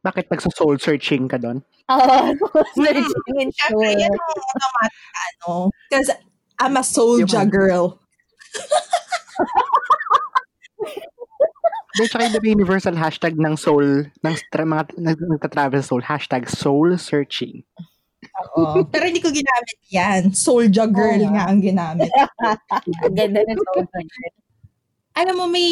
Bakit 0.04 0.28
nagsa-soul 0.28 0.76
searching 0.80 1.28
ka 1.28 1.40
doon? 1.40 1.64
Oh, 1.84 2.32
searching 2.80 3.44
in 3.44 3.52
Syempre, 3.52 3.92
sure. 3.92 4.00
yan 4.00 4.08
ang 4.08 4.40
automatic, 4.40 5.33
ano. 5.46 5.70
Because 5.90 6.10
I'm 6.58 6.76
a 6.76 6.84
Yung- 7.44 7.50
girl. 7.50 7.98
Then, 11.94 12.10
tsaka 12.10 12.26
yung 12.26 12.58
universal 12.58 12.98
hashtag 12.98 13.38
ng 13.38 13.54
soul, 13.54 14.10
ng 14.10 14.34
tra- 14.50 14.66
mga 14.66 14.98
nag- 14.98 15.30
nagta-travel 15.30 15.78
soul, 15.78 16.02
hashtag 16.02 16.50
soul 16.50 16.98
searching. 16.98 17.62
Oo. 18.58 18.82
Pero 18.90 19.06
hindi 19.06 19.22
ko 19.22 19.30
ginamit 19.30 19.78
yan. 19.94 20.34
Soulja 20.34 20.90
girl 20.90 21.22
Oo 21.22 21.30
nga. 21.30 21.46
ang 21.46 21.62
ginamit. 21.62 22.10
Ang 23.06 23.14
ganda 23.14 23.46
ng 23.46 23.60
soul 23.62 23.86
searching. 23.86 24.34
Alam 25.14 25.34
mo, 25.38 25.46
may 25.46 25.70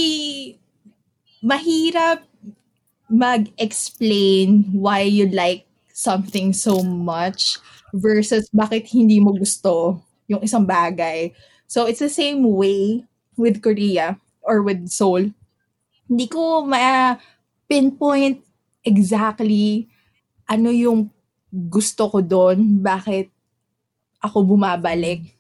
mahirap 1.43 2.23
mag-explain 3.11 4.71
why 4.71 5.03
you 5.03 5.27
like 5.35 5.67
something 5.91 6.55
so 6.55 6.87
much 6.87 7.59
versus 7.93 8.49
bakit 8.51 8.89
hindi 8.91 9.21
mo 9.21 9.37
gusto 9.37 10.01
yung 10.27 10.41
isang 10.41 10.65
bagay. 10.65 11.37
So, 11.69 11.85
it's 11.85 12.01
the 12.01 12.13
same 12.13 12.45
way 12.45 13.05
with 13.37 13.61
Korea 13.61 14.17
or 14.41 14.65
with 14.65 14.89
Seoul. 14.89 15.31
Hindi 16.09 16.27
ko 16.29 16.65
ma-pinpoint 16.65 18.41
exactly 18.83 19.89
ano 20.49 20.69
yung 20.69 21.09
gusto 21.53 22.09
ko 22.09 22.19
doon, 22.21 22.81
bakit 22.81 23.29
ako 24.21 24.57
bumabalik. 24.57 25.37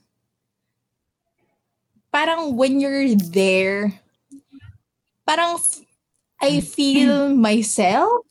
Parang 2.13 2.53
when 2.53 2.77
you're 2.81 3.17
there, 3.33 3.97
parang 5.25 5.57
I 6.43 6.61
feel 6.61 7.33
myself. 7.33 8.27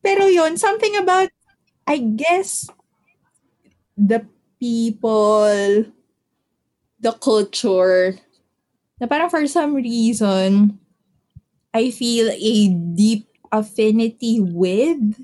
Pero 0.00 0.26
yon 0.28 0.56
something 0.56 0.96
about, 0.96 1.30
I 1.86 2.00
guess, 2.00 2.68
the 3.96 4.26
people, 4.58 5.86
the 7.00 7.12
culture, 7.18 8.18
na 9.00 9.06
parang 9.06 9.30
for 9.30 9.46
some 9.46 9.74
reason, 9.74 10.78
I 11.74 11.90
feel 11.90 12.30
a 12.30 12.54
deep 12.94 13.26
affinity 13.50 14.38
with 14.38 15.18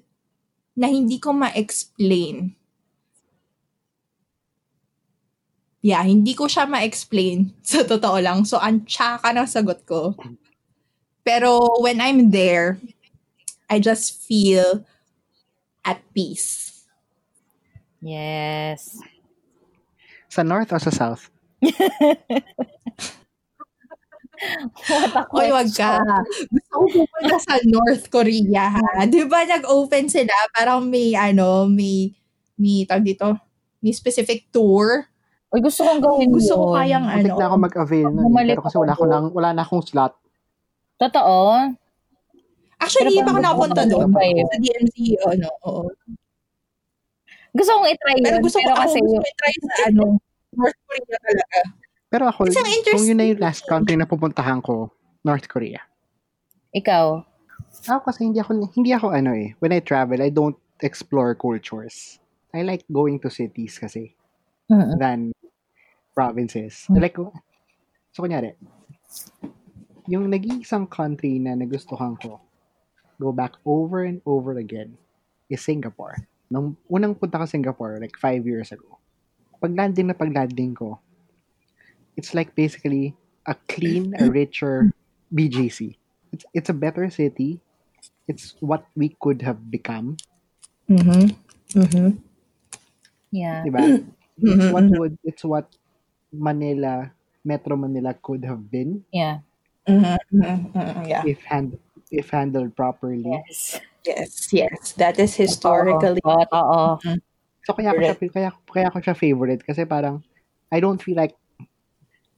na 0.74 0.86
hindi 0.90 1.18
ko 1.18 1.34
ma-explain. 1.34 2.54
Yeah, 5.80 6.04
hindi 6.04 6.36
ko 6.36 6.44
siya 6.44 6.68
ma-explain 6.68 7.54
sa 7.64 7.86
totoo 7.86 8.18
lang. 8.20 8.44
So, 8.44 8.60
ang 8.60 8.84
tsaka 8.84 9.32
ng 9.32 9.48
sagot 9.48 9.82
ko. 9.88 10.14
Pero 11.24 11.80
when 11.80 12.00
I'm 12.00 12.32
there, 12.32 12.80
I 13.70 13.78
just 13.78 14.18
feel 14.26 14.84
at 15.84 16.02
peace. 16.12 16.79
Yes. 18.00 18.96
Sa 20.32 20.40
north 20.40 20.72
o 20.72 20.78
sa 20.80 20.92
south? 20.92 21.28
What 25.36 25.44
a 25.44 25.52
wag 25.52 25.68
ka. 25.76 26.00
Gusto 26.48 26.72
ko 26.72 26.84
pupunta 26.88 27.36
sa 27.36 27.60
North 27.68 28.08
Korea, 28.08 28.72
ha? 28.72 29.04
Di 29.04 29.28
ba 29.28 29.44
nag-open 29.44 30.08
sila? 30.08 30.32
Parang 30.56 30.88
may, 30.88 31.12
ano, 31.12 31.68
may, 31.68 32.16
may, 32.56 32.88
tag 32.88 33.04
dito, 33.04 33.36
may 33.84 33.92
specific 33.92 34.48
tour. 34.48 35.04
Uy, 35.52 35.60
gusto 35.60 35.84
kong 35.84 36.00
gawin 36.00 36.32
Gusto 36.32 36.56
ko 36.56 36.66
kayang, 36.72 37.04
Muntik 37.04 37.36
ano, 37.36 37.40
na 37.42 37.46
ako 37.52 37.56
mag-avail 37.58 38.08
nun. 38.08 38.24
Bumalik 38.32 38.54
Pero 38.56 38.64
kasi 38.64 38.76
ako 38.78 38.82
wala, 38.86 38.94
ko 38.96 39.04
nang, 39.04 39.26
wala 39.34 39.50
na 39.52 39.62
akong 39.66 39.84
slot. 39.84 40.12
Totoo? 40.96 41.38
actually, 42.80 43.12
hindi 43.12 43.28
pa 43.28 43.36
ako 43.36 43.40
nakapunta 43.44 43.82
doon. 43.84 44.08
Sa 44.48 44.56
DMZ, 44.56 44.96
ano, 45.28 45.48
oo. 45.68 45.84
Gusto 47.50 47.70
kong 47.78 47.88
itry 47.90 48.12
yun. 48.18 48.24
Pero 48.26 48.38
gusto 48.42 48.58
ko, 48.62 48.70
kasi 48.74 48.96
gusto 49.02 49.18
ko 49.18 49.28
try 49.38 49.54
sa, 49.58 49.74
ano, 49.90 50.04
North 50.54 50.78
Korea 50.86 51.16
talaga. 51.18 51.58
Pero 52.10 52.24
ako, 52.26 52.40
kung 52.90 53.06
yun 53.06 53.18
na 53.18 53.26
yung 53.30 53.40
last 53.42 53.62
country 53.70 53.94
na 53.94 54.06
pupuntahan 54.06 54.58
ko, 54.62 54.90
North 55.22 55.46
Korea. 55.46 55.78
ikaw. 56.74 57.22
Ako 57.86 58.02
kasi 58.10 58.26
hindi 58.26 58.38
ako, 58.42 58.70
hindi 58.74 58.90
ako 58.94 59.14
ano 59.14 59.34
eh. 59.34 59.54
When 59.62 59.74
I 59.74 59.82
travel, 59.82 60.18
I 60.22 60.30
don't 60.30 60.58
explore 60.82 61.34
cultures. 61.34 62.18
I 62.50 62.66
like 62.66 62.82
going 62.90 63.22
to 63.22 63.30
cities 63.30 63.78
kasi 63.78 64.14
Mm-mm. 64.70 64.98
than 64.98 65.30
provinces. 66.14 66.86
I 66.90 66.98
like, 66.98 67.14
so 68.10 68.18
kunyari, 68.18 68.58
yung 70.10 70.26
nag-iisang 70.30 70.90
country 70.90 71.38
na 71.38 71.54
nagustuhan 71.54 72.18
ko, 72.18 72.42
go 73.22 73.30
back 73.30 73.54
over 73.62 74.02
and 74.02 74.18
over 74.26 74.58
again, 74.58 74.98
is 75.46 75.62
Singapore. 75.62 76.18
Nung 76.50 76.74
unang 76.90 77.14
punta 77.14 77.38
ko 77.38 77.46
Singapore, 77.46 78.02
like 78.02 78.18
five 78.18 78.42
years 78.42 78.74
ago, 78.74 78.98
pag-landing 79.62 80.10
na 80.10 80.18
pag-landing 80.18 80.74
ko, 80.74 80.98
it's 82.18 82.34
like 82.34 82.52
basically 82.58 83.14
a 83.46 83.54
clean, 83.70 84.12
a 84.18 84.26
richer 84.26 84.90
BGC. 85.30 85.94
It's, 86.34 86.44
it's 86.52 86.70
a 86.70 86.76
better 86.76 87.08
city. 87.08 87.62
It's 88.26 88.54
what 88.58 88.84
we 88.98 89.14
could 89.22 89.42
have 89.42 89.70
become. 89.70 90.18
Mm-hmm. 90.90 91.34
Mm-hmm. 91.78 92.08
Yeah. 93.30 93.62
Diba? 93.62 94.04
It's 94.40 94.72
what 94.72 94.88
mhm. 94.88 94.96
would, 94.96 95.14
it's 95.20 95.44
what 95.44 95.68
Manila, 96.32 97.12
Metro 97.44 97.76
Manila 97.76 98.16
could 98.16 98.40
have 98.48 98.70
been 98.70 99.04
Yeah. 99.12 99.44
Mm-hmm. 99.84 100.40
Mm-hmm. 100.40 101.04
Yeah. 101.04 101.22
if 101.26 101.44
hand 101.44 101.76
if 102.10 102.30
handled 102.30 102.74
properly. 102.76 103.24
Yes. 103.26 103.80
Yes, 104.04 104.48
yes. 104.52 104.92
That 104.96 105.18
is 105.20 105.36
historically. 105.36 106.20
Oo. 106.24 106.44
Oo. 106.50 106.82
So 107.68 107.76
kaya 107.76 107.92
ko 107.92 108.00
siya 108.00 108.16
kaya 108.32 108.50
kaya 108.66 108.88
ko 108.90 108.98
siya 108.98 109.14
favorite 109.16 109.62
kasi 109.62 109.84
parang 109.84 110.24
I 110.72 110.80
don't 110.80 110.98
feel 111.02 111.16
like 111.16 111.36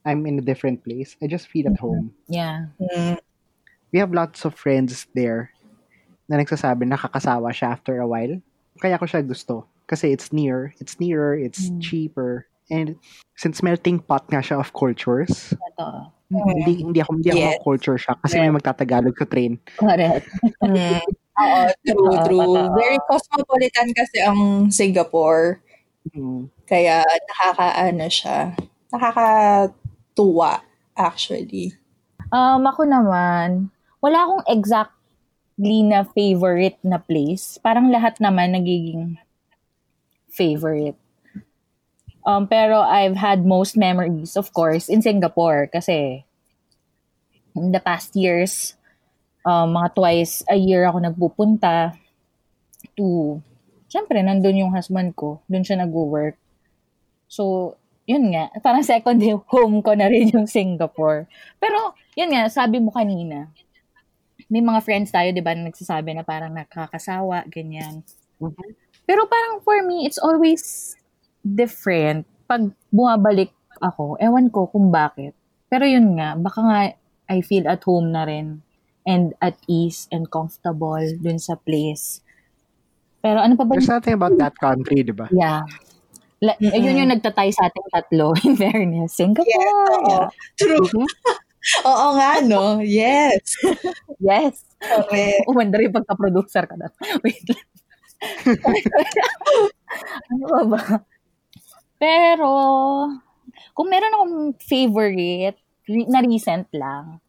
I'm 0.02 0.26
in 0.26 0.38
a 0.38 0.44
different 0.44 0.82
place. 0.82 1.14
I 1.22 1.30
just 1.30 1.46
feel 1.46 1.70
at 1.70 1.78
home. 1.78 2.10
Yeah. 2.26 2.74
Mm, 2.82 3.22
We 3.94 4.00
have 4.02 4.10
lots 4.10 4.42
of 4.48 4.56
friends 4.58 5.06
there 5.14 5.52
na 6.26 6.40
nagsasabi 6.42 6.88
nakakasawa 6.90 7.54
siya 7.54 7.76
after 7.78 8.00
a 8.02 8.08
while. 8.08 8.40
Kaya 8.82 8.98
ko 8.98 9.06
siya 9.06 9.22
gusto 9.22 9.68
kasi 9.86 10.10
it's 10.10 10.32
near, 10.34 10.74
it's 10.82 10.98
nearer, 10.98 11.38
it's 11.38 11.70
Mm. 11.70 11.78
cheaper. 11.78 12.48
And 12.72 12.96
since 13.38 13.62
melting 13.62 14.00
pot 14.02 14.26
nga 14.32 14.40
siya 14.42 14.58
of 14.58 14.72
cultures, 14.74 15.52
Totoo. 16.32 16.48
hindi 16.48 16.72
hindi 16.80 16.98
ako 17.04 17.10
hindi 17.20 17.28
Yes. 17.28 17.60
ako 17.60 17.64
culture 17.68 17.98
shock 18.00 18.18
kasi 18.24 18.40
may 18.40 18.48
magtatagalog 18.48 19.14
sa 19.14 19.28
train. 19.28 19.60
Correct. 19.76 20.24
mm. 20.64 21.00
Oo, 21.32 21.60
true, 21.84 21.96
Oo, 22.12 22.24
true. 22.28 22.40
totoo. 22.44 22.72
Very 22.76 22.98
cosmopolitan 23.08 23.88
kasi 23.92 24.16
ang 24.20 24.40
Singapore. 24.68 25.60
Mm. 26.12 26.48
Kaya 26.64 27.04
nakakaano 27.04 28.06
siya. 28.08 28.38
Nakakatuwa, 28.92 30.60
actually. 30.96 31.72
Um, 32.32 32.64
ako 32.64 32.88
naman, 32.88 33.68
wala 34.00 34.18
akong 34.24 34.44
exactly 34.48 35.78
na 35.84 36.04
favorite 36.04 36.80
na 36.84 36.96
place. 37.00 37.60
Parang 37.60 37.92
lahat 37.92 38.16
naman 38.20 38.56
nagiging 38.56 39.16
favorite. 40.32 40.96
Um, 42.22 42.46
pero 42.46 42.78
I've 42.78 43.18
had 43.18 43.42
most 43.42 43.74
memories, 43.74 44.38
of 44.38 44.54
course, 44.54 44.86
in 44.86 45.02
Singapore 45.02 45.66
kasi 45.66 46.22
in 47.58 47.74
the 47.74 47.82
past 47.82 48.14
years, 48.14 48.78
um, 49.44 49.74
mga 49.74 49.94
twice 49.94 50.42
a 50.46 50.56
year 50.56 50.86
ako 50.86 51.02
nagpupunta 51.02 51.98
to, 52.94 53.38
syempre, 53.90 54.22
nandun 54.22 54.62
yung 54.62 54.72
husband 54.74 55.14
ko, 55.18 55.42
dun 55.50 55.66
siya 55.66 55.82
nag-work. 55.82 56.38
So, 57.26 57.74
yun 58.06 58.30
nga, 58.34 58.50
parang 58.64 58.86
second 58.86 59.18
home 59.50 59.82
ko 59.82 59.92
na 59.98 60.06
rin 60.06 60.30
yung 60.30 60.46
Singapore. 60.46 61.26
Pero, 61.58 61.94
yun 62.14 62.30
nga, 62.32 62.46
sabi 62.48 62.78
mo 62.78 62.94
kanina, 62.94 63.50
may 64.52 64.60
mga 64.60 64.84
friends 64.84 65.10
tayo, 65.10 65.32
di 65.32 65.40
ba, 65.40 65.56
na 65.56 65.70
nagsasabi 65.70 66.12
na 66.12 66.24
parang 66.26 66.52
nakakasawa, 66.52 67.48
ganyan. 67.48 68.04
Mhm. 68.38 68.78
Pero 69.02 69.26
parang 69.26 69.58
for 69.66 69.82
me, 69.82 70.06
it's 70.06 70.20
always 70.20 70.94
different 71.44 72.24
pag 72.46 72.70
bumabalik 72.88 73.50
ako. 73.78 74.16
Ewan 74.18 74.48
ko 74.48 74.70
kung 74.70 74.90
bakit. 74.90 75.34
Pero 75.66 75.84
yun 75.84 76.18
nga, 76.18 76.38
baka 76.38 76.60
nga 76.62 76.80
I 77.28 77.38
feel 77.40 77.64
at 77.66 77.82
home 77.82 78.12
na 78.12 78.26
rin 78.28 78.60
and 79.02 79.34
at 79.42 79.58
ease 79.66 80.06
and 80.14 80.30
comfortable 80.30 81.02
dun 81.18 81.38
sa 81.40 81.58
place. 81.58 82.22
Pero 83.22 83.38
ano 83.42 83.54
pa 83.54 83.62
ba? 83.66 83.74
There's 83.78 83.88
something 83.90 84.14
about 84.14 84.36
that 84.38 84.54
country, 84.58 85.02
di 85.02 85.14
ba? 85.14 85.30
Yeah. 85.30 85.62
La- 86.42 86.58
Mm-mm. 86.58 86.74
Yun 86.74 87.06
yung 87.06 87.12
nagtatay 87.14 87.54
sa 87.54 87.70
ating 87.70 87.86
tatlo, 87.88 88.34
in 88.46 88.58
fairness. 88.58 89.14
Singapore. 89.14 89.46
Yes, 89.46 89.74
oo. 89.94 90.18
True. 90.58 90.86
Mhm. 90.90 91.06
Oo 91.90 92.06
nga, 92.18 92.42
no? 92.42 92.82
Yes. 92.82 93.54
Yes. 94.22 94.66
Correct. 94.82 95.46
Umanda 95.46 95.78
rin 95.78 95.94
pagka-producer 95.94 96.66
ka 96.66 96.74
na. 96.74 96.90
Wait 97.22 97.42
lang. 97.46 97.66
ano 100.30 100.44
ba 100.46 100.60
ba? 100.66 100.80
Pero, 102.02 102.50
kung 103.78 103.86
meron 103.86 104.10
akong 104.10 104.36
favorite 104.58 105.54
re- 105.86 106.10
na 106.10 106.18
recent 106.18 106.66
lang, 106.74 107.22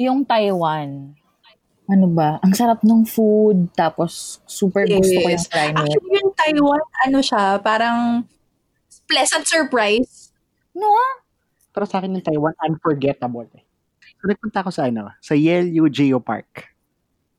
yung 0.00 0.24
Taiwan. 0.24 1.12
Ano 1.92 2.06
ba? 2.08 2.40
Ang 2.40 2.56
sarap 2.56 2.80
ng 2.80 3.04
food, 3.04 3.68
tapos 3.76 4.40
super 4.48 4.88
gusto 4.88 5.12
ko 5.12 5.28
yung 5.28 5.36
Yes. 5.36 5.44
climate. 5.44 5.92
Actually, 5.92 6.12
yung 6.24 6.32
Taiwan, 6.32 6.84
ano 7.04 7.18
siya, 7.20 7.60
parang 7.60 8.24
pleasant 9.04 9.44
surprise. 9.44 10.32
No? 10.72 10.88
Pero 11.76 11.84
sa 11.84 12.00
akin 12.00 12.16
yung 12.16 12.24
Taiwan, 12.24 12.56
unforgettable. 12.64 13.44
Eh. 13.52 13.64
So, 14.16 14.24
nagpunta 14.24 14.64
ako 14.64 14.72
sa 14.72 14.88
ano, 14.88 15.12
sa 15.20 15.36
Yelyu 15.36 15.92
Geopark. 15.92 16.72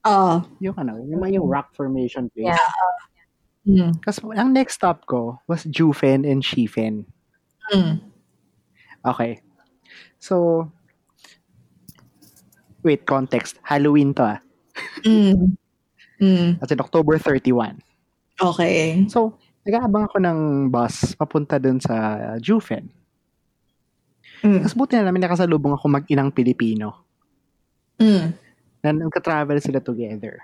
Ah. 0.05 0.45
Yung 0.61 0.77
ano, 0.77 1.01
yung, 1.01 1.23
yung 1.33 1.47
rock 1.49 1.73
formation 1.73 2.29
place. 2.29 2.53
Yeah. 2.53 2.93
Mm. 3.63 4.03
Kasi 4.03 4.19
ang 4.35 4.51
next 4.51 4.75
stop 4.79 5.07
ko 5.07 5.39
was 5.47 5.63
Jufen 5.63 6.27
and 6.27 6.43
Shifen. 6.43 7.07
Mm. 7.71 8.03
Okay. 9.03 9.39
So, 10.19 10.67
wait, 12.83 13.07
context. 13.07 13.59
Halloween 13.63 14.11
to 14.19 14.23
ah. 14.35 14.39
Mm. 15.07 15.55
Mm. 16.19 16.49
As 16.59 16.71
in 16.71 16.79
October 16.83 17.15
31. 17.19 17.79
Okay. 18.39 19.07
So, 19.07 19.39
nag-aabang 19.63 20.11
ako 20.11 20.17
ng 20.19 20.39
bus 20.67 21.15
papunta 21.15 21.55
dun 21.55 21.79
sa 21.79 21.95
Jufen. 22.43 22.91
Mm. 24.43 24.59
Tapos 24.59 24.75
buti 24.75 24.99
na 24.99 25.07
namin 25.07 25.23
nakasalubong 25.23 25.79
ako 25.79 25.87
mag-inang 25.87 26.27
Pilipino. 26.35 27.07
Mm. 27.95 28.35
Na 28.83 28.91
nagka-travel 28.91 29.55
sila 29.63 29.79
together. 29.79 30.43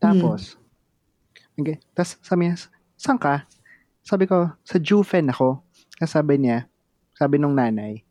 Tapos, 0.00 0.56
okay, 1.60 1.76
tapos 1.96 2.20
sabi 2.20 2.48
niya, 2.48 2.56
saan 2.96 3.18
ka? 3.20 3.44
Sabi 4.06 4.24
ko, 4.28 4.52
sa 4.62 4.76
Jufen 4.78 5.28
ako. 5.32 5.64
Tapos 5.98 6.12
sabi 6.12 6.38
niya, 6.38 6.68
sabi 7.16 7.40
nung 7.40 7.56
nanay, 7.56 8.04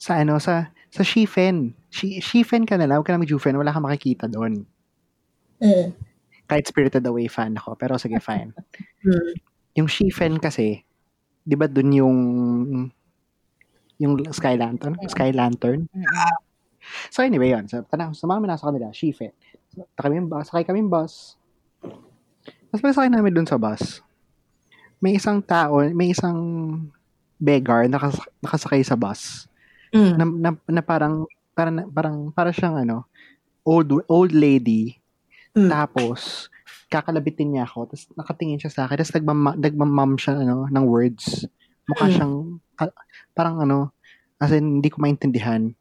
sa 0.00 0.18
ano, 0.22 0.40
sa, 0.40 0.72
sa 0.88 1.02
Shifen. 1.04 1.76
Shi, 1.92 2.18
Shifen 2.18 2.64
ka 2.64 2.80
na 2.80 2.88
lang, 2.88 3.00
huwag 3.00 3.06
ka 3.06 3.14
na 3.14 3.22
mag-Jufen, 3.22 3.58
wala 3.58 3.70
kang 3.70 3.84
makikita 3.84 4.26
doon. 4.30 4.64
Mm. 5.60 5.92
Kahit 6.48 6.64
Spirited 6.64 7.04
Away 7.04 7.28
fan 7.28 7.58
ako, 7.58 7.76
pero 7.76 8.00
sige, 8.00 8.16
fine. 8.28 8.54
Mm. 9.04 9.34
yung 9.78 9.88
Shifen 9.90 10.42
kasi, 10.42 10.82
di 11.46 11.54
ba 11.54 11.70
dun 11.70 11.94
yung 11.94 12.18
yung 13.98 14.14
Sky 14.30 14.54
Lantern? 14.54 14.94
Sky 15.10 15.34
Lantern? 15.34 15.90
Mm-mm. 15.90 16.34
So 17.10 17.20
anyway, 17.20 17.52
yun. 17.52 17.66
So, 17.68 17.84
tanang, 17.84 18.14
sumama 18.14 18.46
nasa 18.46 18.70
kanila, 18.70 18.94
Shifen. 18.94 19.34
So, 19.74 19.84
kami, 19.98 20.22
sakay 20.46 20.64
kami 20.64 20.86
bus. 20.86 21.36
Tapos 22.68 22.96
pag 22.96 23.08
namin 23.08 23.32
dun 23.32 23.48
sa 23.48 23.56
bus, 23.56 24.04
may 25.00 25.16
isang 25.16 25.40
tao, 25.40 25.80
may 25.94 26.12
isang 26.12 26.38
beggar 27.38 27.86
nakas, 27.86 28.18
nakasakay 28.42 28.82
sa 28.82 28.98
bus 28.98 29.46
Mm. 29.88 30.14
na, 30.20 30.24
na, 30.28 30.50
na 30.68 30.82
parang 30.84 31.24
parang 31.56 31.88
parang 31.88 32.16
para 32.28 32.52
siyang 32.52 32.76
ano 32.76 33.08
old 33.64 33.88
old 34.04 34.36
lady 34.36 35.00
Mm. 35.56 35.72
tapos 35.72 36.52
kakalabitin 36.92 37.56
niya 37.56 37.64
ako 37.64 37.88
tapos 37.88 38.04
nakatingin 38.12 38.60
siya 38.60 38.68
sa 38.68 38.80
akin 38.84 39.00
tapos 39.00 39.16
nagmam 39.16 39.40
nagmamam 39.56 40.12
siya 40.20 40.44
ano 40.44 40.68
ng 40.68 40.84
words 40.84 41.48
mukha 41.88 42.04
Mm. 42.04 42.12
siyang 42.12 42.34
ah, 42.76 42.92
parang 43.32 43.64
ano 43.64 43.96
as 44.36 44.52
in 44.52 44.84
hindi 44.84 44.92
ko 44.92 45.00
maintindihan 45.00 45.72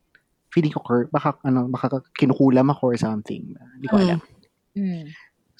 feeling 0.56 0.72
ko 0.72 0.80
baka 1.12 1.36
ano 1.44 1.68
baka 1.68 2.00
kinukulam 2.16 2.72
ako 2.72 2.96
or 2.96 2.98
something 2.98 3.60
hindi 3.76 3.88
ko 3.92 4.00
Mm. 4.00 4.04
alam 4.08 4.20
Mm. 4.72 5.06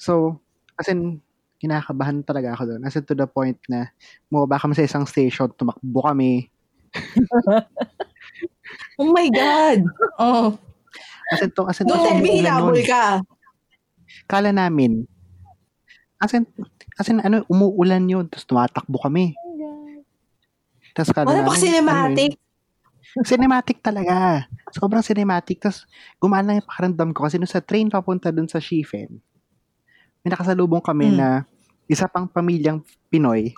so 0.00 0.40
as 0.78 0.88
in 0.88 1.18
kinakabahan 1.58 2.22
talaga 2.22 2.54
ako 2.54 2.74
doon 2.74 2.82
as 2.86 2.94
in 2.94 3.02
to 3.02 3.18
the 3.18 3.26
point 3.26 3.58
na 3.66 3.90
bumaba 4.30 4.62
kami 4.62 4.78
sa 4.78 4.86
isang 4.86 5.04
station 5.04 5.50
tumakbo 5.52 6.00
kami 6.06 6.46
Oh 8.98 9.08
my 9.14 9.28
God. 9.30 9.78
Oh. 10.18 10.58
as 11.32 11.40
in, 11.44 11.50
to, 11.52 11.68
as 11.68 11.78
in 11.80 11.86
Don't 11.86 12.02
tell 12.02 12.18
me 12.20 12.40
hinabol 12.40 12.76
ka. 12.84 13.20
kala 14.24 14.50
namin, 14.52 15.04
as 16.20 16.32
in, 16.32 16.44
as 16.96 17.06
in, 17.12 17.20
ano, 17.20 17.44
umuulan 17.48 18.04
yun, 18.08 18.24
tapos 18.26 18.48
tumatakbo 18.48 18.96
kami. 19.00 19.36
Tapos 20.96 21.12
kala 21.12 21.28
Wala 21.28 21.40
namin, 21.46 21.60
cinematic. 21.60 22.32
ano 22.34 22.46
cinematic 23.24 23.78
talaga. 23.80 24.44
Sobrang 24.72 25.04
cinematic. 25.04 25.60
Tapos, 25.60 25.88
gumana 26.20 26.56
yung 26.56 26.66
pakiramdam 26.66 27.10
ko 27.16 27.24
kasi 27.24 27.36
nung 27.40 27.48
sa 27.48 27.64
train 27.64 27.88
papunta 27.88 28.28
dun 28.28 28.48
sa 28.48 28.60
Shifen, 28.60 29.20
may 30.28 30.36
nakasalubong 30.36 30.84
kami 30.84 31.08
Mm. 31.08 31.16
na 31.16 31.28
isa 31.88 32.04
pang 32.04 32.28
pamilyang 32.28 32.84
Pinoy 33.08 33.56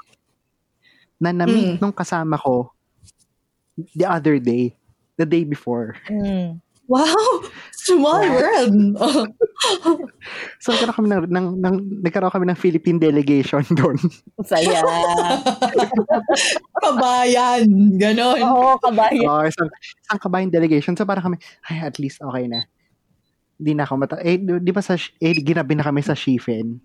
na 1.19 1.35
na-meet 1.35 1.75
Mm. 1.77 1.79
nung 1.83 1.91
kasama 1.91 2.39
ko 2.39 2.71
the 3.99 4.07
other 4.07 4.39
day, 4.39 4.71
the 5.19 5.27
day 5.27 5.43
before. 5.43 5.99
Mm. 6.07 6.63
Wow. 6.87 7.43
Small 7.91 8.23
world. 8.23 8.75
Oh. 9.03 9.27
So, 10.57 10.73
nagkaroon 10.73 10.97
kami 10.97 11.09
ng, 11.11 11.21
ng, 11.29 11.47
ng, 11.61 11.75
nagkaroon 12.01 12.33
kami 12.33 12.47
ng 12.49 12.57
Philippine 12.57 12.97
delegation 12.97 13.61
doon. 13.77 13.97
Saya. 14.41 14.81
Kabayan. 16.77 17.69
Ganon. 17.97 18.41
Oo, 18.41 18.77
kabayan. 18.81 19.25
Oo, 19.29 19.45
isang, 19.45 19.69
isang 20.01 20.21
kabayan 20.21 20.49
delegation. 20.49 20.95
So, 20.97 21.05
parang 21.05 21.25
kami, 21.25 21.37
ay, 21.69 21.85
at 21.85 21.97
least 22.01 22.21
okay 22.21 22.49
na. 22.49 22.65
Hindi 23.61 23.73
na 23.77 23.85
ako 23.85 23.95
mata... 23.95 24.17
Eh, 24.19 24.41
di 24.41 24.57
di 24.59 24.73
ba 24.73 24.81
sa... 24.81 24.97
Eh, 24.97 25.37
ginabi 25.37 25.77
na 25.77 25.85
kami 25.85 26.01
sa 26.01 26.17
Shifen. 26.17 26.81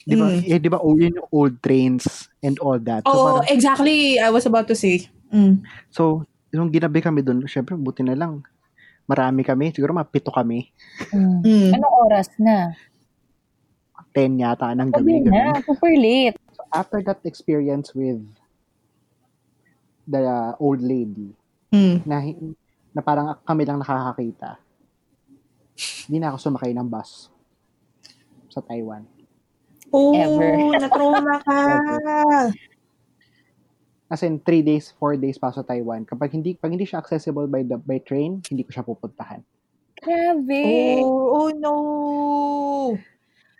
Di 0.00 0.14
ba? 0.14 0.30
Mm. 0.30 0.46
Eh, 0.46 0.56
di 0.56 0.70
ba, 0.70 0.78
old, 0.78 0.96
yun 0.96 1.18
yung 1.18 1.28
old 1.28 1.54
trains 1.58 2.06
and 2.40 2.54
all 2.62 2.78
that. 2.78 3.02
So, 3.02 3.10
Oh, 3.10 3.18
parang, 3.42 3.50
exactly. 3.50 4.16
I 4.16 4.30
was 4.30 4.46
about 4.46 4.70
to 4.70 4.78
say. 4.78 5.10
Mm. 5.28 5.60
so, 5.90 6.22
nung 6.48 6.70
ginabi 6.70 7.02
kami 7.02 7.20
doon, 7.20 7.44
syempre, 7.44 7.74
buti 7.74 8.00
na 8.00 8.14
lang. 8.14 8.40
Marami 9.04 9.42
kami. 9.42 9.74
Siguro 9.74 9.92
mapito 9.92 10.30
kami. 10.30 10.70
Mm. 11.10 11.42
Mm. 11.42 11.70
Anong 11.74 11.94
oras 12.06 12.28
na? 12.38 12.72
10 14.14 14.38
yata 14.38 14.72
ng 14.72 14.88
Gabi 14.88 15.20
gabi. 15.20 15.28
na. 15.28 15.52
gabi. 15.52 15.66
Super 15.66 15.92
late. 15.92 16.36
So, 16.54 16.62
after 16.72 17.02
that 17.02 17.20
experience 17.24 17.90
with 17.92 18.22
the 20.06 20.22
uh, 20.22 20.52
old 20.56 20.80
lady, 20.80 21.34
Mm. 21.68 22.00
na, 22.08 22.24
na 22.96 23.04
parang 23.04 23.36
kami 23.44 23.68
lang 23.68 23.76
nakakakita, 23.76 24.56
hindi 26.06 26.18
na 26.18 26.34
ako 26.34 26.50
sumakay 26.50 26.74
ng 26.74 26.88
bus 26.88 27.30
sa 28.50 28.60
Taiwan. 28.60 29.06
Oh, 29.88 30.12
Ever. 30.12 30.52
na-trauma 30.82 31.40
ka. 31.40 31.60
As 34.08 34.24
in, 34.24 34.40
3 34.40 34.64
days, 34.64 34.92
4 34.96 35.20
days 35.20 35.36
pa 35.36 35.52
sa 35.52 35.60
Taiwan. 35.60 36.04
Kapag 36.04 36.32
hindi, 36.32 36.56
pag 36.56 36.72
hindi 36.72 36.88
siya 36.88 37.00
accessible 37.00 37.44
by 37.44 37.62
the 37.62 37.76
by 37.76 38.00
train, 38.00 38.40
hindi 38.48 38.64
ko 38.64 38.70
siya 38.72 38.84
pupuntahan. 38.84 39.44
Grabe. 40.00 41.00
Oh, 41.04 41.46
oh 41.46 41.50
no. 41.52 41.74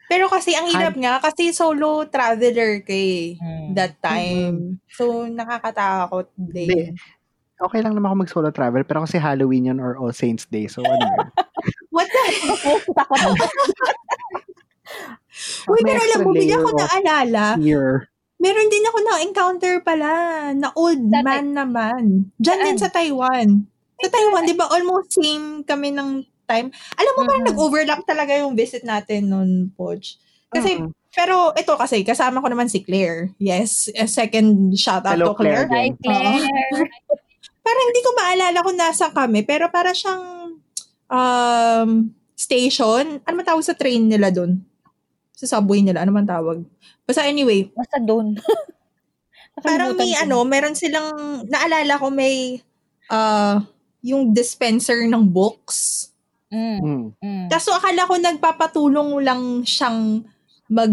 Pero 0.09 0.25
kasi 0.33 0.57
ang 0.57 0.73
hirap 0.73 0.97
nga 0.97 1.21
kasi 1.21 1.53
solo 1.53 2.09
traveler 2.09 2.81
kay 2.81 3.37
Mm. 3.37 3.77
that 3.77 4.01
time. 4.01 4.81
So 4.89 5.29
nakakatakot 5.29 6.33
din. 6.33 6.97
Okay 7.59 7.83
lang 7.83 7.93
naman 7.93 8.09
ako 8.09 8.17
mag-solo 8.23 8.49
travel, 8.55 8.87
pero 8.87 9.03
kasi 9.03 9.19
Halloween 9.19 9.69
yun 9.69 9.83
or 9.83 9.99
All 9.99 10.15
Saints 10.15 10.47
Day. 10.47 10.71
So, 10.71 10.79
ano 10.87 10.95
Uy, 15.69 15.81
pero 15.85 16.01
alam 16.01 16.19
mo, 16.25 16.31
bigyan 16.33 16.61
layer 16.61 16.65
ko 16.65 16.71
naalala. 16.75 17.45
Fear. 17.61 18.09
Meron 18.39 18.71
din 18.71 18.87
ako 18.87 18.99
na-encounter 19.03 19.75
pala 19.83 20.11
na 20.55 20.71
old 20.79 21.03
Sa 21.11 21.21
man 21.27 21.47
naman. 21.53 22.03
Diyan 22.39 22.61
din 22.65 22.79
sa 22.79 22.87
Taiwan. 22.89 23.67
Sa 23.99 24.09
Taiwan, 24.09 24.47
di 24.47 24.55
ba, 24.55 24.71
almost 24.71 25.11
same 25.11 25.67
kami 25.67 25.91
ng 25.91 26.23
time. 26.47 26.71
Alam 26.97 27.13
mo, 27.19 27.21
parang 27.27 27.45
Mhm. 27.45 27.51
nag-overlap 27.53 28.01
talaga 28.07 28.33
yung 28.39 28.55
visit 28.55 28.87
natin 28.87 29.29
noon, 29.29 29.51
Poch. 29.75 30.17
Kasi, 30.49 30.81
Mm-mm. 30.81 30.95
pero 31.13 31.53
ito 31.53 31.75
kasi, 31.77 32.07
kasama 32.07 32.41
ko 32.41 32.49
naman 32.49 32.71
si 32.71 32.81
Claire. 32.81 33.35
Yes, 33.37 33.91
a 33.93 34.07
second 34.09 34.73
shout 34.79 35.05
out 35.05 35.19
Hello, 35.19 35.35
to 35.35 35.45
Claire. 35.45 35.67
Claire. 35.69 35.93
Hi, 35.93 35.93
Claire. 36.01 36.89
Parang 37.61 37.85
hindi 37.91 38.01
ko 38.01 38.11
maalala 38.17 38.59
kung 38.65 38.79
nasa 38.81 39.13
kami, 39.13 39.45
pero 39.45 39.69
para 39.69 39.93
siyang 39.93 40.57
um, 41.11 41.91
station. 42.39 43.19
Ano 43.27 43.35
man 43.35 43.47
tawag 43.47 43.67
sa 43.67 43.75
train 43.75 44.07
nila 44.07 44.31
doon? 44.31 44.63
Sa 45.35 45.59
subway 45.59 45.83
nila, 45.83 46.07
ano 46.07 46.15
man 46.15 46.23
tawag? 46.23 46.63
Basta 47.03 47.27
anyway, 47.27 47.67
Basta 47.75 47.99
doon. 47.99 48.39
Parang 49.67 49.99
may 49.99 50.15
ano, 50.15 50.47
meron 50.47 50.79
silang, 50.79 51.43
naalala 51.51 51.99
ko 51.99 52.15
may, 52.15 52.63
uh, 53.11 53.59
yung 54.07 54.31
dispenser 54.31 55.03
ng 55.11 55.27
books. 55.27 56.11
Mm, 56.49 56.79
Mm. 56.81 57.07
mm. 57.19 57.47
Kaso 57.51 57.75
akala 57.75 58.07
ko 58.07 58.15
nagpapatulong 58.17 59.21
lang 59.21 59.43
siyang 59.67 60.23
mag, 60.71 60.93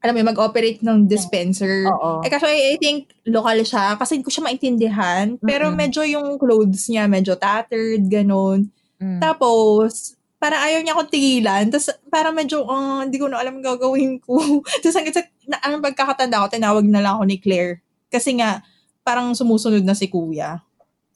alam 0.00 0.12
mo, 0.14 0.22
mag-operate 0.22 0.86
ng 0.86 1.10
dispenser. 1.10 1.90
Oo. 1.90 2.22
Eh 2.22 2.30
kaso 2.30 2.46
I, 2.46 2.74
I 2.74 2.76
think 2.78 3.10
local 3.26 3.58
siya 3.66 3.98
kasi 3.98 4.16
hindi 4.16 4.26
ko 4.30 4.32
siya 4.32 4.46
maintindihan. 4.46 5.26
Pero 5.42 5.68
Mm-mm. 5.68 5.76
medyo 5.76 6.06
yung 6.06 6.38
clothes 6.38 6.86
niya 6.86 7.10
medyo 7.10 7.34
tattered, 7.34 8.06
ganun. 8.06 8.70
Mm. 9.02 9.18
Tapos, 9.18 10.14
parang 10.36 10.60
ayaw 10.60 10.80
niya 10.84 10.92
akong 10.96 11.12
tigilan. 11.12 11.64
Tapos, 11.72 11.88
parang 12.12 12.34
medyo, 12.36 12.64
ah, 12.68 13.04
hindi 13.04 13.16
ko 13.16 13.26
na 13.28 13.40
alam 13.40 13.64
gagawin 13.64 14.20
ko. 14.20 14.36
Tapos, 14.84 14.96
hanggang 14.96 15.16
sa, 15.16 15.24
na, 15.48 15.58
ang 15.64 15.80
pagkakatanda 15.80 16.44
ko, 16.44 16.46
tinawag 16.52 16.84
na 16.86 17.00
lang 17.00 17.16
ako 17.16 17.24
ni 17.24 17.36
Claire. 17.40 17.80
Kasi 18.12 18.36
nga, 18.38 18.60
parang 19.06 19.32
sumusunod 19.32 19.82
na 19.82 19.96
si 19.96 20.10
kuya. 20.10 20.60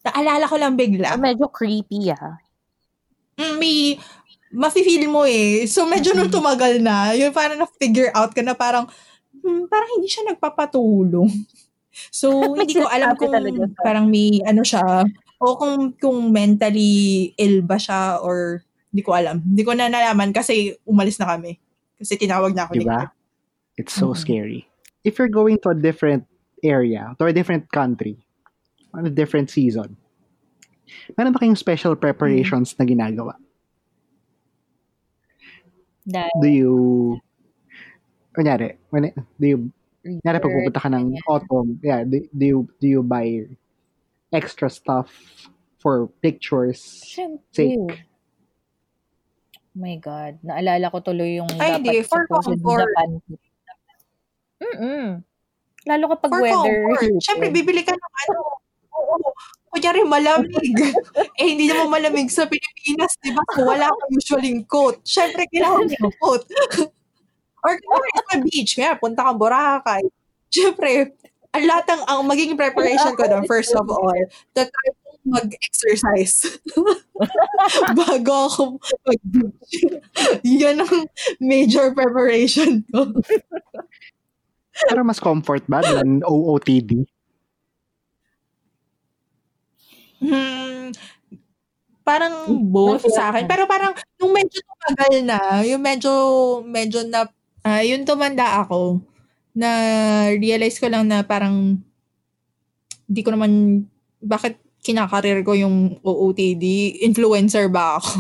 Naalala 0.07 0.49
ko 0.49 0.57
lang 0.57 0.75
bigla. 0.79 1.15
Ah, 1.15 1.21
medyo 1.21 1.53
creepy 1.53 2.09
ah. 2.15 2.41
Mm, 3.37 3.57
may, 3.61 4.01
mafe-feel 4.51 5.07
mo 5.07 5.23
eh. 5.25 5.65
So, 5.71 5.87
medyo 5.87 6.13
nung 6.13 6.33
tumagal 6.33 6.83
na, 6.83 7.15
yun 7.15 7.31
parang 7.31 7.61
na-figure 7.61 8.11
out 8.13 8.35
ka 8.35 8.43
na 8.43 8.57
parang, 8.59 8.91
hmm, 9.37 9.71
parang 9.71 9.91
hindi 9.97 10.11
siya 10.11 10.31
nagpapatulong. 10.35 11.31
So, 12.15 12.31
hindi 12.57 12.79
ko 12.79 12.87
alam 12.87 13.19
kung 13.19 13.35
parang 13.83 14.07
may 14.07 14.39
ano 14.47 14.63
siya, 14.63 15.05
o 15.43 15.59
kung, 15.59 15.91
kung 15.99 16.31
mentally 16.31 17.35
ill 17.35 17.67
ba 17.67 17.77
siya, 17.77 18.23
or 18.23 18.63
hindi 18.91 19.03
ko 19.07 19.15
alam. 19.15 19.39
Hindi 19.39 19.63
ko 19.63 19.73
na 19.73 19.87
nalaman 19.87 20.35
kasi 20.35 20.75
umalis 20.83 21.17
na 21.23 21.31
kami. 21.31 21.57
Kasi 21.95 22.19
tinawag 22.19 22.53
na 22.53 22.67
ako 22.67 22.75
ni 22.75 22.83
Diba? 22.83 23.07
Claire. 23.07 23.15
It's 23.79 23.95
so 23.95 24.13
Mm. 24.13 24.19
scary. 24.19 24.61
If 25.07 25.17
you're 25.17 25.33
going 25.33 25.57
to 25.65 25.73
a 25.73 25.79
different 25.79 26.27
area, 26.61 27.15
to 27.17 27.31
a 27.31 27.33
different 27.33 27.71
country, 27.73 28.21
on 28.93 29.07
a 29.07 29.13
different 29.15 29.49
season, 29.49 29.97
meron 31.17 31.33
ba 31.33 31.41
kayong 31.41 31.57
special 31.57 31.95
preparations 31.95 32.75
na 32.77 32.85
ginagawa? 32.85 33.39
Dahil 36.05 36.35
Do 36.43 36.49
you, 36.51 36.75
kunyari, 38.35 38.77
when, 38.91 39.15
do 39.39 39.47
you, 39.47 39.59
kunyari 40.03 40.39
pag 40.43 40.51
pupunta 40.53 40.81
ka 40.83 40.91
ng 40.91 41.15
autumn, 41.29 41.79
yeah, 41.81 42.03
do, 42.03 42.21
do 42.35 42.45
you, 42.45 42.59
do 42.83 42.87
you 42.89 43.03
buy 43.07 43.47
extra 44.35 44.69
stuff 44.69 45.09
for 45.79 46.09
pictures 46.21 46.81
Siyempre. 47.07 47.41
sake? 47.55 48.10
Oh 49.71 49.79
my 49.87 49.97
God. 50.03 50.43
Naalala 50.43 50.91
ko 50.91 50.99
tuloy 50.99 51.39
yung 51.39 51.51
Ay, 51.63 51.79
hindi. 51.79 52.03
For 52.03 52.27
supposed 52.27 52.59
comfort. 52.59 52.91
Mm-mm. 54.61 55.23
Lalo 55.87 56.05
kapag 56.13 56.31
For 56.35 56.43
weather. 56.43 56.79
comfort. 56.91 57.15
Siyempre, 57.25 57.49
bibili 57.55 57.87
ka 57.87 57.95
ng 57.95 58.15
ano. 58.27 58.39
Oo. 58.99 59.17
Kunyari, 59.71 60.03
malamig. 60.03 60.75
eh, 61.41 61.47
hindi 61.47 61.71
naman 61.71 62.03
malamig 62.03 62.29
sa 62.29 62.51
Pilipinas, 62.51 63.15
di 63.23 63.31
ba? 63.31 63.47
So, 63.55 63.63
wala 63.63 63.87
kang 63.87 64.13
usually 64.13 64.67
coat. 64.67 64.99
Siyempre, 65.07 65.47
kailangan 65.47 65.87
mo 65.87 65.95
ng 65.95 66.17
coat. 66.19 66.43
Or 67.65 67.73
kunyari, 67.79 68.09
sa 68.27 68.37
beach, 68.43 68.73
kaya 68.75 68.99
punta 68.99 69.23
kang 69.23 69.39
Boracay. 69.39 70.03
Siyempre, 70.51 71.15
ang 71.55 71.65
lahat 71.67 71.85
ng, 71.95 72.03
ang 72.11 72.21
magiging 72.27 72.59
preparation 72.59 73.15
ko 73.15 73.23
doon, 73.31 73.47
first 73.47 73.71
of 73.75 73.87
all, 73.87 74.19
to 74.55 74.61
try 74.67 74.89
mag-exercise. 75.25 76.61
Bago 78.01 78.35
ako 78.49 78.63
mag-beach. 79.05 79.73
Yan 80.47 80.81
ang 80.81 81.07
major 81.39 81.93
preparation 81.93 82.85
ko. 82.89 83.13
Pero 84.89 85.01
mas 85.05 85.21
comfort 85.21 85.65
ba 85.69 85.85
than 85.85 86.25
OOTD? 86.25 87.05
Hmm, 90.21 90.93
parang 92.05 92.61
both 92.69 93.09
sa 93.09 93.33
akin. 93.33 93.49
Pero 93.49 93.65
parang, 93.65 93.97
nung 94.21 94.33
medyo 94.33 94.61
tumagal 94.61 95.13
na, 95.25 95.39
yung 95.65 95.81
medyo, 95.81 96.13
medyo 96.65 97.05
na, 97.09 97.29
ah, 97.65 97.85
yung 97.85 98.05
tumanda 98.05 98.61
ako, 98.65 99.01
na 99.57 99.69
realize 100.37 100.77
ko 100.77 100.89
lang 100.89 101.09
na 101.09 101.25
parang, 101.25 101.81
hindi 103.09 103.21
ko 103.25 103.33
naman, 103.33 103.85
bakit 104.21 104.61
kinakarir 104.81 105.45
ko 105.45 105.53
yung 105.53 106.01
OOTD? 106.01 106.99
Influencer 107.05 107.69
ba 107.69 108.01
ako? 108.01 108.11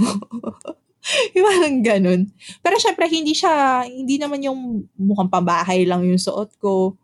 yung 1.35 1.44
parang 1.49 1.77
ganun. 1.81 2.20
Pero 2.61 2.77
syempre, 2.77 3.09
hindi 3.09 3.33
siya, 3.33 3.85
hindi 3.88 4.20
naman 4.20 4.44
yung 4.44 4.85
mukhang 5.01 5.33
pambahay 5.33 5.88
lang 5.88 6.05
yung 6.05 6.20
suot 6.20 6.57
ko. 6.61 6.94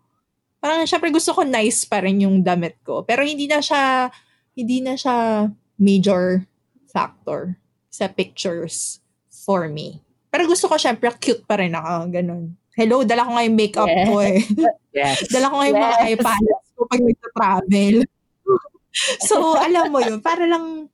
Parang 0.61 0.85
syempre 0.85 1.09
gusto 1.13 1.33
ko 1.33 1.45
nice 1.45 1.85
pa 1.89 2.05
rin 2.05 2.21
yung 2.21 2.45
damit 2.45 2.77
ko. 2.85 3.03
Pero 3.05 3.25
hindi 3.25 3.49
na 3.49 3.61
siya, 3.65 4.13
hindi 4.57 4.85
na 4.85 4.97
siya 4.97 5.49
major 5.81 6.45
factor 6.89 7.57
sa 7.93 8.09
pictures 8.09 9.01
for 9.29 9.69
me. 9.69 10.01
Pero 10.29 10.45
gusto 10.45 10.69
ko 10.69 10.77
syempre 10.77 11.09
cute 11.17 11.45
pa 11.49 11.57
rin 11.57 11.73
ako, 11.73 12.13
ganun. 12.13 12.53
Hello, 12.77 13.01
dala 13.09 13.25
ko 13.25 13.33
nga 13.33 13.45
yung 13.49 13.57
makeup 13.57 13.89
Yes. 13.89 14.05
ko 14.05 14.15
eh. 14.21 14.39
Yes. 14.97 15.29
Dala 15.29 15.53
ko 15.53 15.55
nga 15.61 15.67
yung 15.69 15.81
mga 15.81 15.97
Yes. 15.97 16.05
eye 16.09 16.17
palettes 16.21 16.69
ko 16.73 16.81
pag 16.89 17.01
nagta-travel. 17.05 17.95
so, 19.23 19.55
alam 19.61 19.93
mo 19.93 20.01
yun, 20.01 20.19
para 20.25 20.49
lang, 20.49 20.89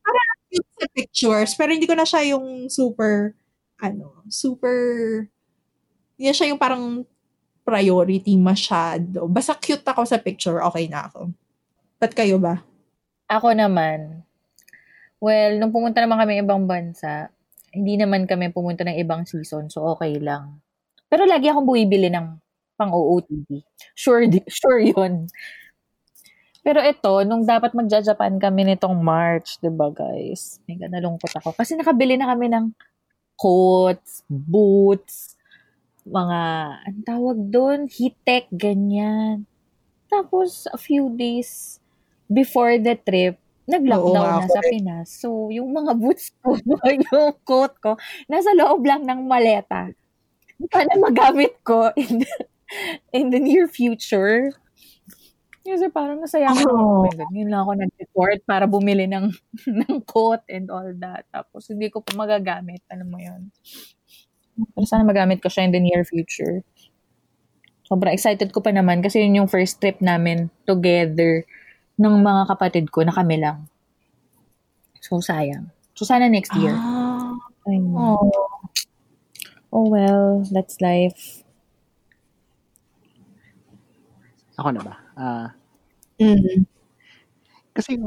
para 0.00 0.20
cute 0.50 0.70
sa 0.78 0.86
pictures, 0.94 1.50
pero 1.58 1.70
hindi 1.74 1.86
ko 1.86 1.94
na 1.98 2.06
siya 2.06 2.34
yung 2.34 2.70
super, 2.70 3.34
ano, 3.82 4.22
super, 4.30 4.76
hindi 6.16 6.24
na 6.30 6.36
siya 6.36 6.50
yung 6.54 6.60
parang 6.60 7.02
priority 7.66 8.34
masyado. 8.34 9.30
Basta 9.30 9.54
cute 9.58 9.86
ako 9.86 10.02
sa 10.06 10.18
picture, 10.18 10.58
okay 10.64 10.90
na 10.90 11.06
ako. 11.06 11.30
Ba't 12.00 12.12
kayo 12.16 12.40
ba? 12.40 12.62
Ako 13.30 13.54
naman, 13.54 14.26
well, 15.22 15.52
nung 15.60 15.70
pumunta 15.70 16.02
naman 16.02 16.18
kami 16.18 16.42
ibang 16.42 16.66
bansa, 16.66 17.30
hindi 17.70 17.94
naman 17.94 18.26
kami 18.26 18.50
pumunta 18.50 18.82
ng 18.82 18.98
ibang 18.98 19.22
season, 19.22 19.70
so 19.70 19.86
okay 19.94 20.18
lang. 20.18 20.58
Pero 21.06 21.26
lagi 21.26 21.46
akong 21.46 21.66
buibili 21.66 22.10
ng 22.10 22.38
pang 22.74 22.90
OOTD. 22.90 23.62
Sure, 23.94 24.24
sure 24.48 24.80
yun. 24.80 25.28
Pero 26.60 26.84
ito, 26.84 27.24
nung 27.24 27.44
dapat 27.48 27.72
magja-Japan 27.72 28.36
kami 28.36 28.74
nitong 28.74 29.00
March, 29.00 29.56
'di 29.64 29.72
ba 29.72 29.88
guys? 29.88 30.60
Mega 30.68 30.92
nalungkot 30.92 31.32
ako. 31.40 31.56
Kasi 31.56 31.76
nakabili 31.76 32.20
na 32.20 32.28
kami 32.28 32.52
ng 32.52 32.76
coats, 33.40 34.20
boots, 34.28 35.40
mga, 36.04 36.40
ang 36.84 37.00
tawag 37.08 37.38
doon, 37.48 37.88
heat 37.88 38.12
tech, 38.24 38.44
ganyan. 38.52 39.48
Tapos, 40.12 40.68
a 40.68 40.76
few 40.76 41.08
days 41.16 41.80
before 42.28 42.76
the 42.76 42.98
trip, 43.00 43.40
Oo 43.40 43.72
nag-lockdown 43.72 44.26
nga 44.26 44.42
na 44.42 44.50
sa 44.50 44.60
Pinas. 44.66 45.08
So, 45.08 45.48
yung 45.54 45.70
mga 45.70 45.92
boots 45.94 46.34
ko, 46.42 46.58
yung 46.90 47.38
coat 47.46 47.74
ko, 47.78 47.94
nasa 48.26 48.50
loob 48.52 48.82
lang 48.82 49.06
ng 49.06 49.30
maleta. 49.30 49.88
Sana 50.68 50.92
magamit 51.00 51.56
ko 51.64 51.94
in 51.96 52.26
the, 52.26 52.34
in 53.14 53.26
the 53.30 53.40
near 53.40 53.70
future. 53.70 54.52
Kasi 55.60 55.92
parang 55.92 56.24
nasayangan 56.24 56.64
ako. 56.64 56.72
Oh 56.72 56.80
Oh. 56.80 57.02
my 57.04 57.12
God, 57.12 57.32
yun 57.36 57.48
lang 57.52 57.60
ako 57.62 57.72
nag-report 57.76 58.38
para 58.48 58.64
bumili 58.64 59.04
ng, 59.04 59.28
ng 59.84 59.94
coat 60.08 60.40
and 60.48 60.72
all 60.72 60.88
that. 60.96 61.28
Tapos, 61.28 61.68
hindi 61.68 61.92
ko 61.92 62.00
pa 62.00 62.16
magagamit. 62.16 62.80
Alam 62.88 63.08
mo 63.12 63.18
yun. 63.20 63.52
Pero 64.72 64.84
sana 64.88 65.04
magamit 65.04 65.40
ko 65.40 65.48
siya 65.52 65.68
in 65.68 65.72
the 65.72 65.80
near 65.80 66.02
future. 66.04 66.64
Sobrang 67.84 68.12
excited 68.14 68.48
ko 68.52 68.60
pa 68.64 68.72
naman 68.72 69.02
kasi 69.02 69.20
yun 69.20 69.44
yung 69.44 69.50
first 69.50 69.80
trip 69.80 69.98
namin 70.00 70.48
together 70.64 71.44
ng 71.96 72.14
mga 72.22 72.42
kapatid 72.48 72.88
ko 72.88 73.04
na 73.04 73.12
kami 73.12 73.36
lang. 73.40 73.68
So, 75.00 75.20
sayang. 75.20 75.68
So, 75.92 76.08
sana 76.08 76.28
next 76.28 76.52
year. 76.56 76.72
Ah, 76.72 77.36
Ay, 77.68 77.80
oh. 77.84 78.32
oh 79.68 79.86
well, 79.88 80.40
that's 80.48 80.80
life. 80.80 81.44
Ako 84.56 84.76
na 84.76 84.80
ba? 84.84 84.94
Ah, 85.20 85.52
Mm. 86.16 86.64
kasi 87.76 88.00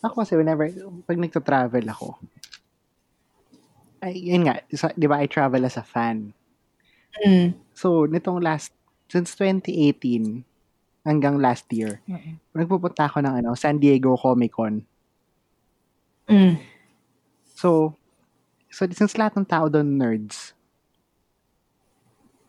ako 0.00 0.14
kasi 0.20 0.32
whenever, 0.36 0.64
pag 1.04 1.20
nagta-travel 1.20 1.84
ako, 1.88 2.16
ay, 4.00 4.16
yun 4.20 4.48
nga, 4.48 4.60
sa, 4.72 4.92
di 4.92 5.04
ba, 5.08 5.20
I 5.20 5.28
travel 5.28 5.64
as 5.64 5.76
a 5.76 5.84
fan. 5.84 6.32
Mm. 7.24 7.56
So, 7.72 8.04
nitong 8.04 8.40
last 8.40 8.72
since 9.08 9.32
2018 9.36 10.44
hanggang 11.04 11.36
last 11.40 11.68
year, 11.72 12.00
Mm-mm. 12.08 12.36
nagpupunta 12.52 13.08
ako 13.08 13.20
ng 13.24 13.44
ano, 13.44 13.52
San 13.56 13.76
Diego 13.80 14.16
Comic 14.16 14.56
Con. 14.56 14.84
Mm. 16.28 16.60
So, 17.56 17.96
so 18.72 18.84
since 18.92 19.16
lahat 19.16 19.36
ng 19.36 19.48
tao 19.48 19.68
doon 19.68 19.96
nerds, 20.00 20.52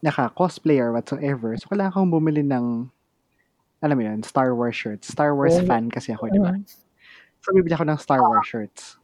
naka-cosplay 0.04 0.80
or 0.80 0.92
whatsoever, 0.92 1.56
so 1.56 1.68
kailangan 1.72 1.92
akong 1.96 2.12
bumili 2.16 2.44
ng, 2.44 2.88
alam 3.86 3.96
mo 3.96 4.04
yun, 4.04 4.26
Star 4.26 4.58
Wars 4.58 4.74
shirts. 4.74 5.06
Star 5.14 5.38
Wars 5.38 5.54
Oh. 5.62 5.66
fan 5.70 5.94
kasi 5.94 6.10
ako, 6.10 6.34
di 6.34 6.42
ba? 6.42 6.58
So, 7.46 7.54
bibili 7.54 7.78
ako 7.78 7.86
ng 7.86 8.02
Star 8.02 8.26
Wars 8.26 8.50
shirts. 8.50 8.98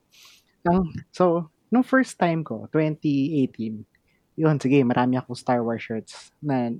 So, 1.14 1.54
nung 1.70 1.86
first 1.86 2.18
time 2.18 2.42
ko, 2.42 2.66
2018, 2.74 3.86
yun, 4.34 4.58
sige, 4.58 4.82
marami 4.82 5.22
akong 5.22 5.38
Star 5.38 5.62
Wars 5.62 5.86
shirts 5.86 6.34
na 6.42 6.74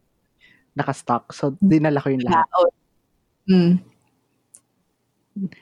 naka-stock. 0.74 1.30
So, 1.30 1.54
dinala 1.62 2.02
ko 2.02 2.10
yung 2.10 2.26
lahat. 2.26 2.50
Mm. 3.46 3.86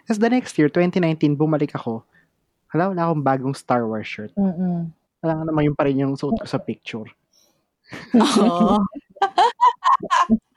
Tapos 0.07 0.19
the 0.19 0.31
next 0.31 0.55
year, 0.57 0.71
2019, 0.71 1.35
bumalik 1.35 1.75
ako. 1.75 2.07
Hala, 2.71 2.89
wala 2.95 3.01
akong 3.09 3.23
bagong 3.25 3.55
Star 3.57 3.83
Wars 3.83 4.07
shirt. 4.07 4.31
Mm-mm. 4.37 4.89
Wala 5.19 5.31
nga 5.35 5.43
naman 5.45 5.67
yung 5.67 5.77
pa 5.77 5.83
rin 5.85 5.99
yung 5.99 6.15
suot 6.15 6.39
ko 6.39 6.45
sa 6.47 6.61
picture. 6.61 7.09
Oo. 8.15 8.79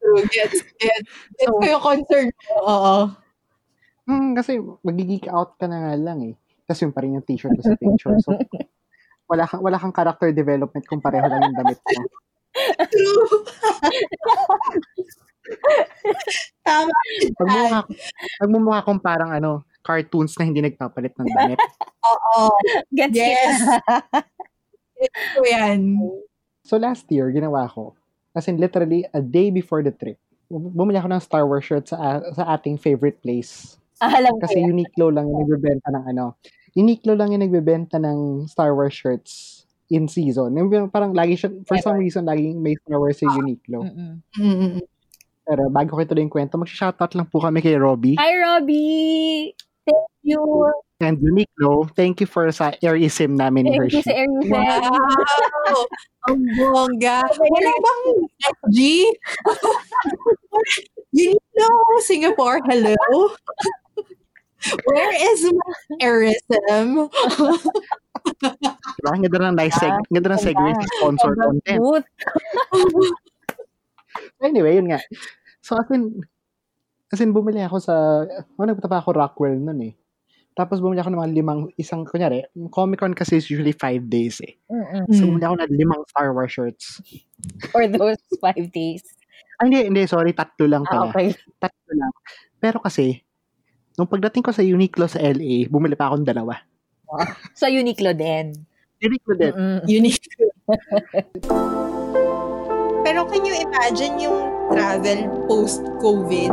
True, 0.00 0.24
gets, 0.32 0.64
gets. 0.80 1.08
Gets 1.36 1.52
ko 1.52 1.64
yung 1.64 1.84
concern 1.84 2.28
ko. 2.32 2.52
Oo. 2.64 2.96
Hmm, 4.08 4.32
kasi 4.34 4.58
magigig 4.82 5.28
out 5.28 5.54
ka 5.60 5.68
na 5.68 5.76
nga 5.86 5.94
lang 6.00 6.18
eh. 6.24 6.34
Tapos 6.64 6.80
yung 6.82 6.94
pa 6.94 7.04
rin 7.04 7.14
yung 7.20 7.26
t-shirt 7.26 7.52
ko 7.52 7.62
sa 7.62 7.76
picture. 7.76 8.16
So, 8.24 8.32
wala 9.30 9.44
kang, 9.46 9.62
wala 9.62 9.76
kang 9.78 9.94
character 9.94 10.32
development 10.32 10.84
kung 10.88 11.04
pareho 11.04 11.26
lang 11.28 11.52
yung 11.52 11.58
damit 11.58 11.78
mo. 11.78 12.02
True. 12.90 13.28
Tama. 16.66 16.92
Pagmumukha 18.38 18.86
kong 18.86 19.00
parang 19.02 19.30
ano, 19.30 19.62
cartoons 19.82 20.36
na 20.38 20.46
hindi 20.48 20.60
nagpapalit 20.62 21.14
ng 21.16 21.28
damit. 21.30 21.58
Oo. 22.06 22.50
Gets 22.94 23.16
Yes. 23.16 23.56
ko 25.34 25.40
yan. 25.46 25.80
So 26.62 26.76
last 26.76 27.08
year, 27.08 27.32
ginawa 27.32 27.66
ko, 27.72 27.96
as 28.34 28.46
in 28.46 28.58
literally 28.58 29.06
a 29.14 29.20
day 29.22 29.50
before 29.50 29.82
the 29.82 29.94
trip, 29.94 30.18
bumili 30.50 30.98
ako 30.98 31.08
ng 31.10 31.22
Star 31.22 31.44
Wars 31.46 31.64
shirt 31.64 31.86
sa, 31.86 32.22
sa 32.34 32.44
ating 32.58 32.78
favorite 32.78 33.22
place. 33.22 33.78
Ah, 34.02 34.16
alam 34.16 34.34
Kasi 34.40 34.64
yan. 34.64 34.72
Uniqlo 34.74 35.12
lang 35.12 35.28
yung 35.28 35.44
nagbebenta 35.46 35.88
ng 35.92 36.04
ano. 36.16 36.40
Uniqlo 36.74 37.12
lang 37.14 37.30
yung 37.36 37.44
nagbebenta 37.44 38.00
ng 38.00 38.48
Star 38.48 38.72
Wars 38.72 38.94
shirts 38.96 39.62
in 39.90 40.06
season. 40.06 40.54
Yung 40.56 40.70
parang 40.88 41.12
lagi 41.12 41.36
siya, 41.36 41.50
for 41.66 41.76
some 41.82 41.98
reason, 41.98 42.24
laging 42.24 42.58
may 42.62 42.74
Star 42.80 42.98
Wars 42.98 43.20
sa 43.20 43.28
Uniqlo. 43.28 43.84
Mm-mm. 43.84 44.12
Mm-mm. 44.38 44.82
Pero 45.44 45.66
bago 45.66 45.98
ko 45.98 46.00
ituloy 46.00 46.22
yung 46.22 46.32
kwento, 46.32 46.54
mag-shoutout 46.54 47.12
lang 47.18 47.26
po 47.26 47.42
kami 47.42 47.58
kay 47.58 47.74
Robbie 47.74 48.14
Hi, 48.22 48.38
Robbie! 48.38 49.50
Thank 49.82 50.10
you! 50.22 50.40
And 51.00 51.18
Uniqlo. 51.18 51.88
Thank 51.96 52.20
you 52.20 52.28
for 52.28 52.46
sa 52.52 52.76
airism 52.84 53.40
namin 53.40 53.66
ni 53.66 53.72
Thank 53.72 53.92
you 53.92 54.00
Hershey. 54.00 54.04
sa 54.04 54.14
Airfan. 54.14 54.82
Wow! 54.84 55.88
Ang 56.28 56.40
bongga. 56.54 57.24
Wala 57.24 57.72
bang 57.72 58.02
SG? 58.44 58.78
you 61.16 61.32
know, 61.56 61.76
Singapore, 62.04 62.60
hello? 62.68 62.96
Where 64.84 65.14
is 65.16 65.48
my 65.48 65.72
airism? 66.04 67.08
Diba? 69.00 69.08
Ang 69.08 69.24
ganda 69.24 69.48
ng 69.48 69.56
nice 69.56 69.80
seg- 69.80 69.96
ang 69.96 70.12
ganda 70.12 70.36
ng 70.36 70.42
segue 70.44 70.70
sa 70.76 70.86
sponsor 71.00 71.32
content. 71.32 71.80
Anyway, 74.44 74.76
yun 74.76 74.92
nga. 74.92 75.00
So, 75.64 75.80
as 75.80 75.88
in, 75.88 76.20
as 77.08 77.24
in, 77.24 77.32
bumili 77.32 77.64
ako 77.64 77.80
sa, 77.80 77.94
oh, 78.28 78.64
nagpunta 78.68 78.92
pa 78.92 79.00
ako 79.00 79.16
Rockwell 79.16 79.56
nun 79.56 79.80
eh. 79.80 79.94
Tapos 80.60 80.76
bumili 80.76 81.00
ako 81.00 81.08
ng 81.08 81.20
mga 81.24 81.32
limang, 81.32 81.60
isang, 81.80 82.04
kunyari, 82.04 82.44
yung 82.52 82.68
Comic 82.68 83.00
Con 83.00 83.16
kasi 83.16 83.40
is 83.40 83.48
usually 83.48 83.72
five 83.72 84.12
days 84.12 84.44
eh. 84.44 84.60
Mm-mm. 84.68 85.08
So, 85.08 85.24
bumili 85.24 85.48
ako 85.48 85.56
ng 85.56 85.72
limang 85.72 86.04
Star 86.12 86.36
Wars 86.36 86.52
shirts. 86.52 87.00
For 87.72 87.88
those 87.88 88.20
five 88.44 88.68
days. 88.68 89.00
Ah, 89.56 89.64
hindi, 89.64 89.88
hindi, 89.88 90.04
sorry, 90.04 90.36
tatlo 90.36 90.68
lang 90.68 90.84
Ah, 90.84 90.92
pala. 90.92 91.16
okay. 91.16 91.32
Tatlo 91.56 91.92
lang. 91.96 92.12
Pero 92.60 92.76
kasi, 92.76 93.24
nung 93.96 94.04
pagdating 94.04 94.44
ko 94.44 94.52
sa 94.52 94.60
Uniqlo 94.60 95.08
sa 95.08 95.24
LA, 95.24 95.64
bumili 95.72 95.96
pa 95.96 96.12
akong 96.12 96.28
dalawa. 96.28 96.60
So, 97.56 97.64
Uniqlo 97.64 98.12
din. 98.12 98.52
Uniqlo 99.00 99.32
din. 99.40 99.52
Mm-mm. 99.56 99.80
Unique. 99.96 100.28
Pero 103.00 103.24
can 103.32 103.42
you 103.48 103.56
imagine 103.56 104.20
yung 104.20 104.36
travel 104.68 105.24
post-COVID? 105.48 106.52